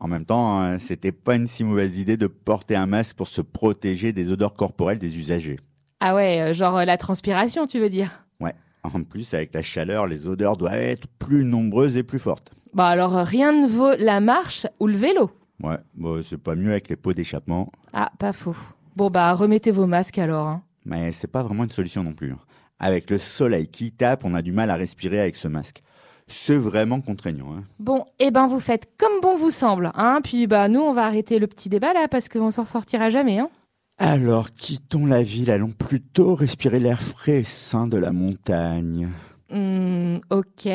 En 0.00 0.08
même 0.08 0.24
temps, 0.24 0.58
hein, 0.58 0.78
c'était 0.78 1.12
pas 1.12 1.36
une 1.36 1.46
si 1.46 1.62
mauvaise 1.62 1.98
idée 2.00 2.16
de 2.16 2.26
porter 2.26 2.74
un 2.74 2.86
masque 2.86 3.16
pour 3.16 3.28
se 3.28 3.40
protéger 3.40 4.12
des 4.12 4.32
odeurs 4.32 4.54
corporelles 4.54 4.98
des 4.98 5.16
usagers. 5.16 5.58
Ah 6.00 6.14
ouais, 6.14 6.40
euh, 6.40 6.52
genre 6.54 6.78
euh, 6.78 6.84
la 6.84 6.96
transpiration, 6.96 7.66
tu 7.66 7.78
veux 7.80 7.90
dire? 7.90 8.24
Ouais. 8.40 8.54
En 8.84 9.02
plus, 9.02 9.34
avec 9.34 9.52
la 9.54 9.62
chaleur, 9.62 10.06
les 10.06 10.28
odeurs 10.28 10.56
doivent 10.56 10.74
être 10.74 11.06
plus 11.18 11.44
nombreuses 11.44 11.96
et 11.96 12.02
plus 12.02 12.18
fortes. 12.20 12.52
Bah 12.74 12.86
alors 12.88 13.16
euh, 13.16 13.22
rien 13.24 13.52
ne 13.52 13.66
vaut 13.66 13.94
la 13.98 14.20
marche 14.20 14.66
ou 14.80 14.86
le 14.86 14.96
vélo. 14.96 15.30
Ouais, 15.62 15.78
bon, 15.94 16.22
c'est 16.22 16.38
pas 16.38 16.54
mieux 16.54 16.70
avec 16.70 16.88
les 16.88 16.96
pots 16.96 17.12
d'échappement, 17.12 17.72
Ah, 17.92 18.10
pas 18.18 18.32
faux. 18.32 18.54
Bon 18.94 19.10
bah 19.10 19.32
remettez 19.34 19.70
vos 19.72 19.86
masques 19.86 20.18
alors. 20.18 20.46
hein. 20.46 20.62
mais 20.84 21.10
c'est 21.12 21.26
pas 21.30 21.42
vraiment 21.42 21.64
une 21.64 21.70
solution 21.70 22.02
non 22.04 22.12
plus. 22.12 22.32
hein. 22.32 22.38
Avec 22.78 23.10
le 23.10 23.18
soleil 23.18 23.66
qui 23.66 23.90
tape, 23.90 24.24
on 24.24 24.34
a 24.34 24.42
du 24.42 24.52
mal 24.52 24.70
à 24.70 24.76
respirer 24.76 25.18
avec 25.20 25.34
ce 25.34 25.48
masque. 25.48 25.82
C'est 26.28 26.56
vraiment 26.56 27.00
contraignant. 27.00 27.52
Hein. 27.56 27.64
Bon, 27.80 28.04
eh 28.20 28.30
ben 28.30 28.46
vous 28.46 28.60
faites 28.60 28.86
comme 28.98 29.20
bon 29.20 29.36
vous 29.36 29.50
semble, 29.50 29.90
hein. 29.94 30.20
Puis 30.22 30.46
bah 30.46 30.68
nous 30.68 30.80
on 30.80 30.92
va 30.92 31.04
arrêter 31.06 31.38
le 31.40 31.46
petit 31.48 31.68
débat 31.68 31.92
là 31.92 32.06
parce 32.06 32.28
qu'on 32.28 32.50
s'en 32.52 32.64
sortira 32.66 33.10
jamais, 33.10 33.38
hein. 33.40 33.50
Alors, 33.98 34.52
quittons 34.54 35.06
la 35.06 35.22
ville, 35.22 35.50
allons 35.50 35.72
plutôt 35.72 36.36
respirer 36.36 36.78
l'air 36.78 37.02
frais 37.02 37.40
et 37.40 37.44
sain 37.44 37.88
de 37.88 37.98
la 37.98 38.12
montagne. 38.12 39.08
Hmm, 39.50 40.18
ok, 40.30 40.66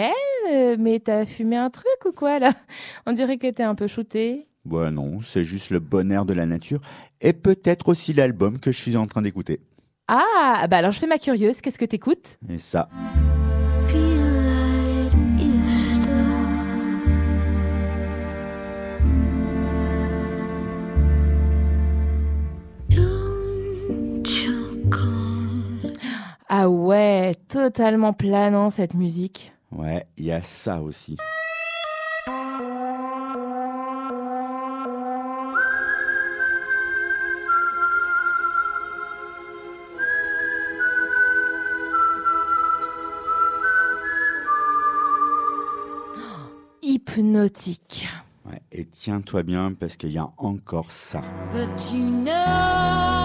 euh, 0.52 0.76
mais 0.78 1.00
t'as 1.00 1.26
fumé 1.26 1.56
un 1.56 1.70
truc 1.70 1.86
ou 2.06 2.12
quoi 2.12 2.40
là? 2.40 2.52
On 3.06 3.14
dirait 3.14 3.38
que 3.38 3.50
t'es 3.50 3.64
un 3.64 3.76
peu 3.76 3.88
shooté. 3.88 4.48
Bah 4.66 4.92
non, 4.92 5.22
c'est 5.22 5.46
juste 5.46 5.70
le 5.70 5.80
bon 5.80 6.12
air 6.12 6.26
de 6.26 6.34
la 6.34 6.46
nature 6.46 6.80
et 7.22 7.34
peut-être 7.34 7.90
aussi 7.90 8.14
l'album 8.14 8.60
que 8.60 8.72
je 8.72 8.82
suis 8.82 8.98
en 8.98 9.08
train 9.08 9.22
d'écouter. 9.22 9.62
Ah, 10.10 10.66
bah 10.70 10.78
alors 10.78 10.92
je 10.92 11.00
fais 11.00 11.08
ma 11.08 11.18
curieuse, 11.18 11.62
qu'est-ce 11.62 11.80
que 11.80 11.86
t'écoutes? 11.86 12.38
Et 12.50 12.58
ça, 12.58 12.90
Ah 12.94 14.43
totalement 27.36 28.14
planant 28.14 28.70
cette 28.70 28.94
musique. 28.94 29.52
ouais, 29.72 30.06
il 30.18 30.26
y 30.26 30.32
a 30.32 30.42
ça 30.42 30.82
aussi. 30.82 31.18
Hypnotique. 46.82 48.08
Ouais, 48.46 48.62
et 48.72 48.86
tiens-toi 48.86 49.44
bien 49.44 49.74
parce 49.74 49.96
qu'il 49.96 50.12
y 50.12 50.18
a 50.18 50.30
encore 50.38 50.92
ça. 50.92 51.22
But 51.54 51.94
you 51.94 52.24
know, 52.24 53.23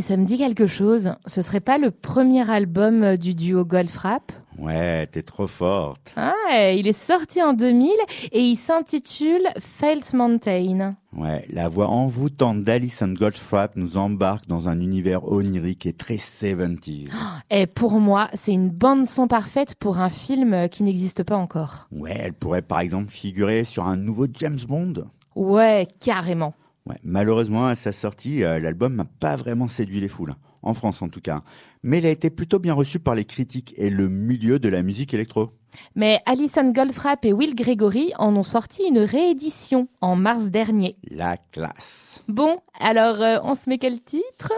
mais 0.00 0.06
ça 0.06 0.16
me 0.16 0.24
dit 0.24 0.38
quelque 0.38 0.66
chose. 0.66 1.12
Ce 1.26 1.42
serait 1.42 1.60
pas 1.60 1.76
le 1.76 1.90
premier 1.90 2.48
album 2.50 3.02
euh, 3.02 3.16
du 3.18 3.34
duo 3.34 3.66
Goldfrapp 3.66 4.32
Ouais, 4.58 5.06
t'es 5.06 5.22
trop 5.22 5.46
forte. 5.46 6.14
Ah, 6.16 6.72
il 6.74 6.88
est 6.88 6.98
sorti 6.98 7.42
en 7.42 7.52
2000 7.52 7.90
et 8.32 8.40
il 8.40 8.56
s'intitule 8.56 9.42
Felt 9.58 10.14
Mountain. 10.14 10.96
Ouais, 11.14 11.44
la 11.50 11.68
voix 11.68 11.88
envoûtante 11.88 12.64
d'Alison 12.64 13.12
Goldfrapp 13.12 13.76
nous 13.76 13.98
embarque 13.98 14.46
dans 14.48 14.70
un 14.70 14.80
univers 14.80 15.30
onirique 15.30 15.84
et 15.84 15.92
très 15.92 16.16
70s. 16.16 17.10
Et 17.50 17.66
pour 17.66 18.00
moi, 18.00 18.30
c'est 18.32 18.52
une 18.52 18.70
bande 18.70 19.04
son 19.04 19.28
parfaite 19.28 19.74
pour 19.74 19.98
un 19.98 20.08
film 20.08 20.54
euh, 20.54 20.68
qui 20.68 20.82
n'existe 20.82 21.24
pas 21.24 21.36
encore. 21.36 21.88
Ouais, 21.92 22.16
elle 22.18 22.32
pourrait 22.32 22.62
par 22.62 22.80
exemple 22.80 23.10
figurer 23.10 23.64
sur 23.64 23.86
un 23.86 23.98
nouveau 23.98 24.26
James 24.32 24.60
Bond. 24.66 24.94
Ouais, 25.36 25.86
carrément. 26.00 26.54
Ouais, 26.86 26.96
malheureusement, 27.02 27.66
à 27.66 27.74
sa 27.74 27.92
sortie, 27.92 28.42
euh, 28.42 28.58
l'album 28.58 28.96
n'a 28.96 29.04
pas 29.04 29.36
vraiment 29.36 29.68
séduit 29.68 30.00
les 30.00 30.08
foules. 30.08 30.34
En 30.62 30.74
France, 30.74 31.02
en 31.02 31.08
tout 31.08 31.20
cas. 31.20 31.42
Mais 31.82 31.98
il 31.98 32.06
a 32.06 32.10
été 32.10 32.30
plutôt 32.30 32.58
bien 32.58 32.74
reçu 32.74 32.98
par 32.98 33.14
les 33.14 33.24
critiques 33.24 33.74
et 33.76 33.90
le 33.90 34.08
milieu 34.08 34.58
de 34.58 34.68
la 34.68 34.82
musique 34.82 35.14
électro. 35.14 35.50
Mais 35.94 36.20
Alison 36.26 36.72
Goldfrapp 36.72 37.24
et 37.24 37.32
Will 37.32 37.54
Gregory 37.54 38.12
en 38.18 38.34
ont 38.36 38.42
sorti 38.42 38.82
une 38.88 38.98
réédition 38.98 39.88
en 40.00 40.16
mars 40.16 40.48
dernier. 40.48 40.96
La 41.10 41.36
classe. 41.36 42.22
Bon, 42.28 42.58
alors 42.78 43.20
euh, 43.22 43.38
on 43.42 43.54
se 43.54 43.68
met 43.68 43.78
quel 43.78 44.00
titre? 44.02 44.52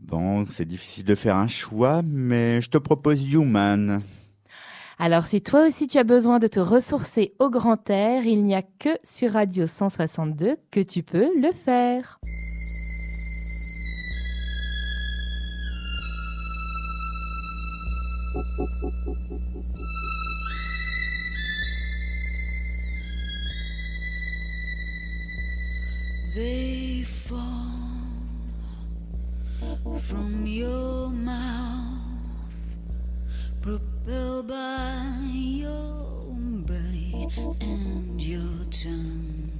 Bon, 0.00 0.46
c'est 0.46 0.64
difficile 0.64 1.04
de 1.04 1.14
faire 1.14 1.36
un 1.36 1.48
choix, 1.48 2.02
mais 2.02 2.62
je 2.62 2.70
te 2.70 2.78
propose 2.78 3.32
Human. 3.32 4.00
Alors 4.98 5.26
si 5.26 5.42
toi 5.42 5.66
aussi 5.66 5.88
tu 5.88 5.98
as 5.98 6.04
besoin 6.04 6.38
de 6.38 6.46
te 6.46 6.58
ressourcer 6.58 7.34
au 7.38 7.50
grand 7.50 7.90
air, 7.90 8.24
il 8.24 8.42
n'y 8.44 8.54
a 8.54 8.62
que 8.62 8.98
sur 9.04 9.32
Radio 9.32 9.66
162 9.66 10.56
que 10.70 10.80
tu 10.80 11.02
peux 11.02 11.28
le 11.38 11.52
faire. 11.52 12.18
And 37.36 38.22
your 38.22 38.64
tongue. 38.70 39.50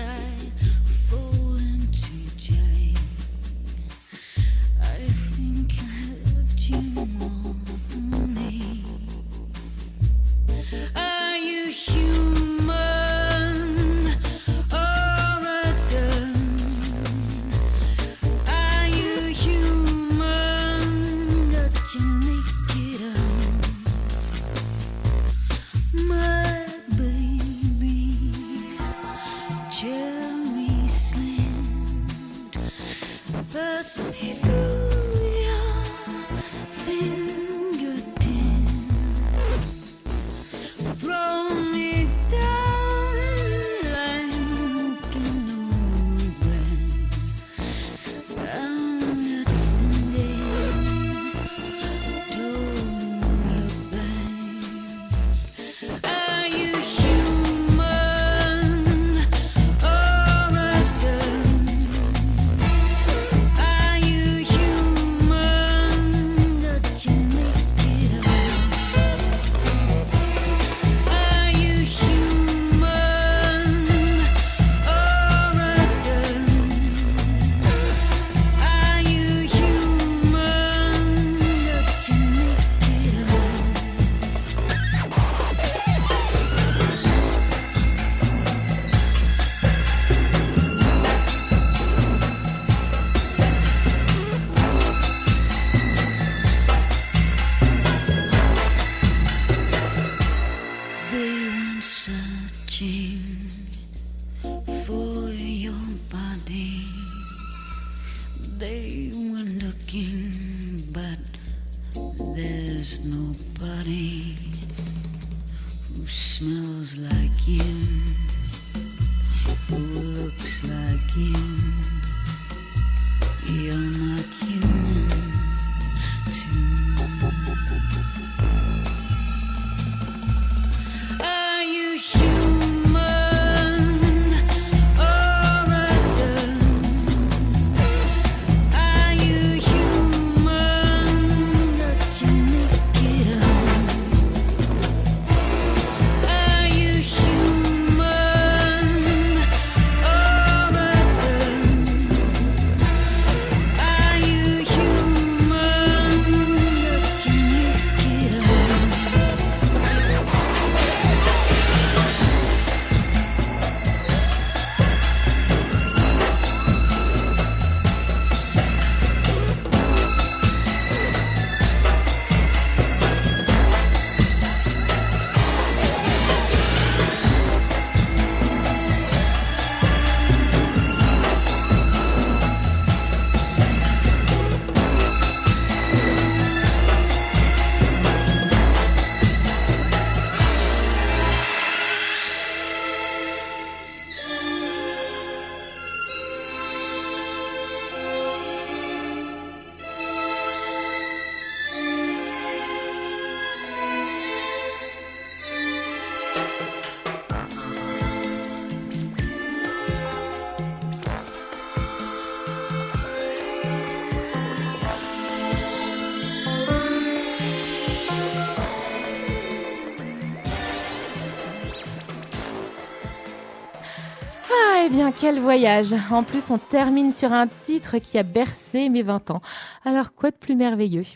bien, 224.92 225.10
quel 225.10 225.40
voyage 225.40 225.94
En 226.10 226.22
plus, 226.22 226.50
on 226.50 226.58
termine 226.58 227.14
sur 227.14 227.32
un 227.32 227.46
titre 227.46 227.96
qui 227.96 228.18
a 228.18 228.22
bercé 228.22 228.90
mes 228.90 229.02
20 229.02 229.30
ans. 229.30 229.40
Alors, 229.86 230.14
quoi 230.14 230.30
de 230.30 230.36
plus 230.36 230.54
merveilleux? 230.54 231.06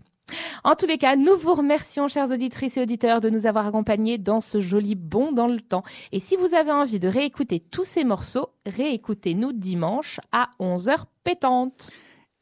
En 0.65 0.75
tous 0.75 0.87
les 0.87 0.97
cas, 0.97 1.15
nous 1.15 1.37
vous 1.37 1.53
remercions, 1.53 2.09
chères 2.09 2.31
auditrices 2.31 2.79
et 2.79 2.83
auditeurs, 2.83 3.21
de 3.21 3.29
nous 3.29 3.45
avoir 3.45 3.67
accompagnés 3.67 4.17
dans 4.17 4.41
ce 4.41 4.61
joli 4.61 4.95
bond 4.95 5.31
dans 5.31 5.47
le 5.47 5.61
temps. 5.61 5.85
Et 6.11 6.21
si 6.21 6.37
vous 6.37 6.55
avez 6.55 6.73
envie 6.73 6.99
de 6.99 7.07
réécouter 7.07 7.61
tous 7.61 7.85
ces 7.85 8.05
morceaux, 8.05 8.49
réécoutez-nous 8.65 9.53
dimanche 9.53 10.21
à 10.33 10.49
11h 10.59 11.05
pétante. 11.23 11.91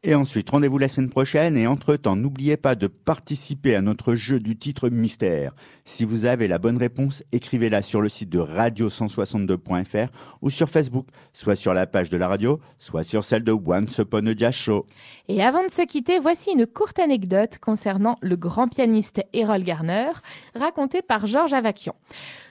Et 0.07 0.15
ensuite, 0.15 0.51
rendez-vous 0.51 0.77
la 0.77 0.89
semaine 0.89 1.09
prochaine 1.09 1.57
et 1.57 1.67
entre-temps, 1.67 2.15
n'oubliez 2.15 2.59
pas 2.59 2.75
de 2.75 2.89
participer 2.89 3.75
à 3.75 3.81
notre 3.81 4.15
jeu 4.15 4.39
du 4.39 4.55
titre 4.55 4.91
mystère. 4.91 5.55
Si 5.87 6.05
vous 6.05 6.27
avez 6.27 6.47
la 6.47 6.59
bonne 6.59 6.77
réponse, 6.77 7.23
écrivez-la 7.33 7.81
sur 7.81 8.03
le 8.03 8.11
site 8.11 8.29
de 8.29 8.39
radio162.fr 8.39 10.13
ou 10.43 10.51
sur 10.51 10.69
Facebook, 10.69 11.07
soit 11.33 11.57
sur 11.57 11.73
la 11.73 11.87
page 11.87 12.11
de 12.11 12.19
la 12.19 12.29
radio, 12.29 12.61
soit 12.79 13.03
sur 13.03 13.25
celle 13.25 13.45
de 13.45 13.53
Once 13.53 13.97
Upon 13.97 14.27
a 14.27 14.51
Show. 14.51 14.85
Et 15.29 15.43
avant 15.43 15.65
de 15.65 15.71
se 15.71 15.87
quitter, 15.87 16.19
voici 16.19 16.51
une 16.51 16.67
courte 16.67 16.99
anecdote 16.99 17.57
concernant 17.59 18.17
le 18.21 18.37
grand 18.37 18.69
pianiste 18.69 19.23
Errol 19.33 19.63
Garner, 19.63 20.11
racontée 20.55 21.01
par 21.01 21.27
Georges 21.27 21.55
Avakian. 21.55 21.95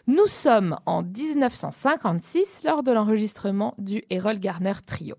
Nous 0.08 0.26
sommes 0.26 0.76
en 0.88 1.04
1956 1.04 2.64
lors 2.66 2.82
de 2.82 2.92
l'enregistrement 2.92 3.76
du 3.78 4.02
Errol 4.10 4.40
Garner 4.40 4.74
Trio. 4.84 5.18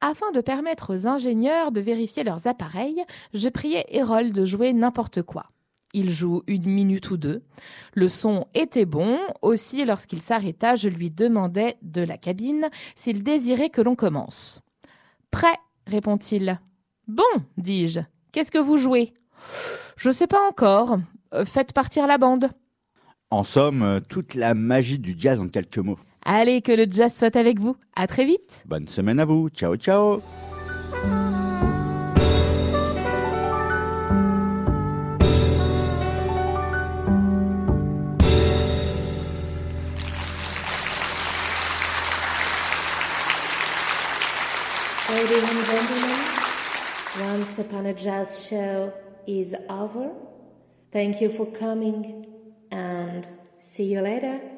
Afin 0.00 0.30
de 0.30 0.40
permettre 0.40 0.94
aux 0.94 1.06
ingénieurs 1.06 1.72
de 1.72 1.80
vérifier 1.80 2.22
leurs 2.22 2.46
appareils, 2.46 3.02
je 3.34 3.48
priais 3.48 3.84
Errol 3.88 4.32
de 4.32 4.44
jouer 4.44 4.72
n'importe 4.72 5.22
quoi. 5.22 5.46
Il 5.92 6.10
joue 6.10 6.42
une 6.46 6.66
minute 6.66 7.10
ou 7.10 7.16
deux. 7.16 7.42
Le 7.94 8.08
son 8.08 8.46
était 8.54 8.84
bon. 8.84 9.18
Aussi, 9.42 9.84
lorsqu'il 9.84 10.20
s'arrêta, 10.22 10.76
je 10.76 10.88
lui 10.88 11.10
demandai 11.10 11.76
de 11.82 12.02
la 12.02 12.18
cabine 12.18 12.68
s'il 12.94 13.22
désirait 13.22 13.70
que 13.70 13.80
l'on 13.80 13.96
commence. 13.96 14.60
Prêt, 15.30 15.56
répond-il. 15.86 16.60
Bon, 17.08 17.24
dis-je. 17.56 18.00
Qu'est-ce 18.32 18.52
que 18.52 18.58
vous 18.58 18.76
jouez? 18.76 19.14
Je 19.96 20.10
sais 20.10 20.26
pas 20.26 20.46
encore. 20.46 20.98
Euh, 21.34 21.44
Faites 21.44 21.72
partir 21.72 22.06
la 22.06 22.18
bande. 22.18 22.50
En 23.30 23.42
somme, 23.42 24.00
toute 24.08 24.34
la 24.34 24.54
magie 24.54 24.98
du 24.98 25.14
jazz 25.18 25.40
en 25.40 25.48
quelques 25.48 25.78
mots. 25.78 25.98
Allez, 26.30 26.60
que 26.60 26.72
le 26.72 26.84
jazz 26.90 27.16
soit 27.16 27.36
avec 27.36 27.58
vous. 27.58 27.74
À 27.96 28.06
très 28.06 28.26
vite. 28.26 28.62
Bonne 28.66 28.86
semaine 28.86 29.18
à 29.18 29.24
vous. 29.24 29.48
Ciao, 29.48 29.76
ciao. 29.76 30.20
Ladies 45.08 45.42
and 45.44 45.64
gentlemen, 45.64 46.20
Once 47.22 47.58
Upon 47.58 47.86
a 47.86 47.94
Jazz 47.94 48.46
show 48.50 48.92
is 49.26 49.54
over. 49.70 50.10
Thank 50.92 51.22
you 51.22 51.30
for 51.30 51.46
coming 51.46 52.26
and 52.70 53.26
see 53.60 53.84
you 53.84 54.02
later. 54.02 54.57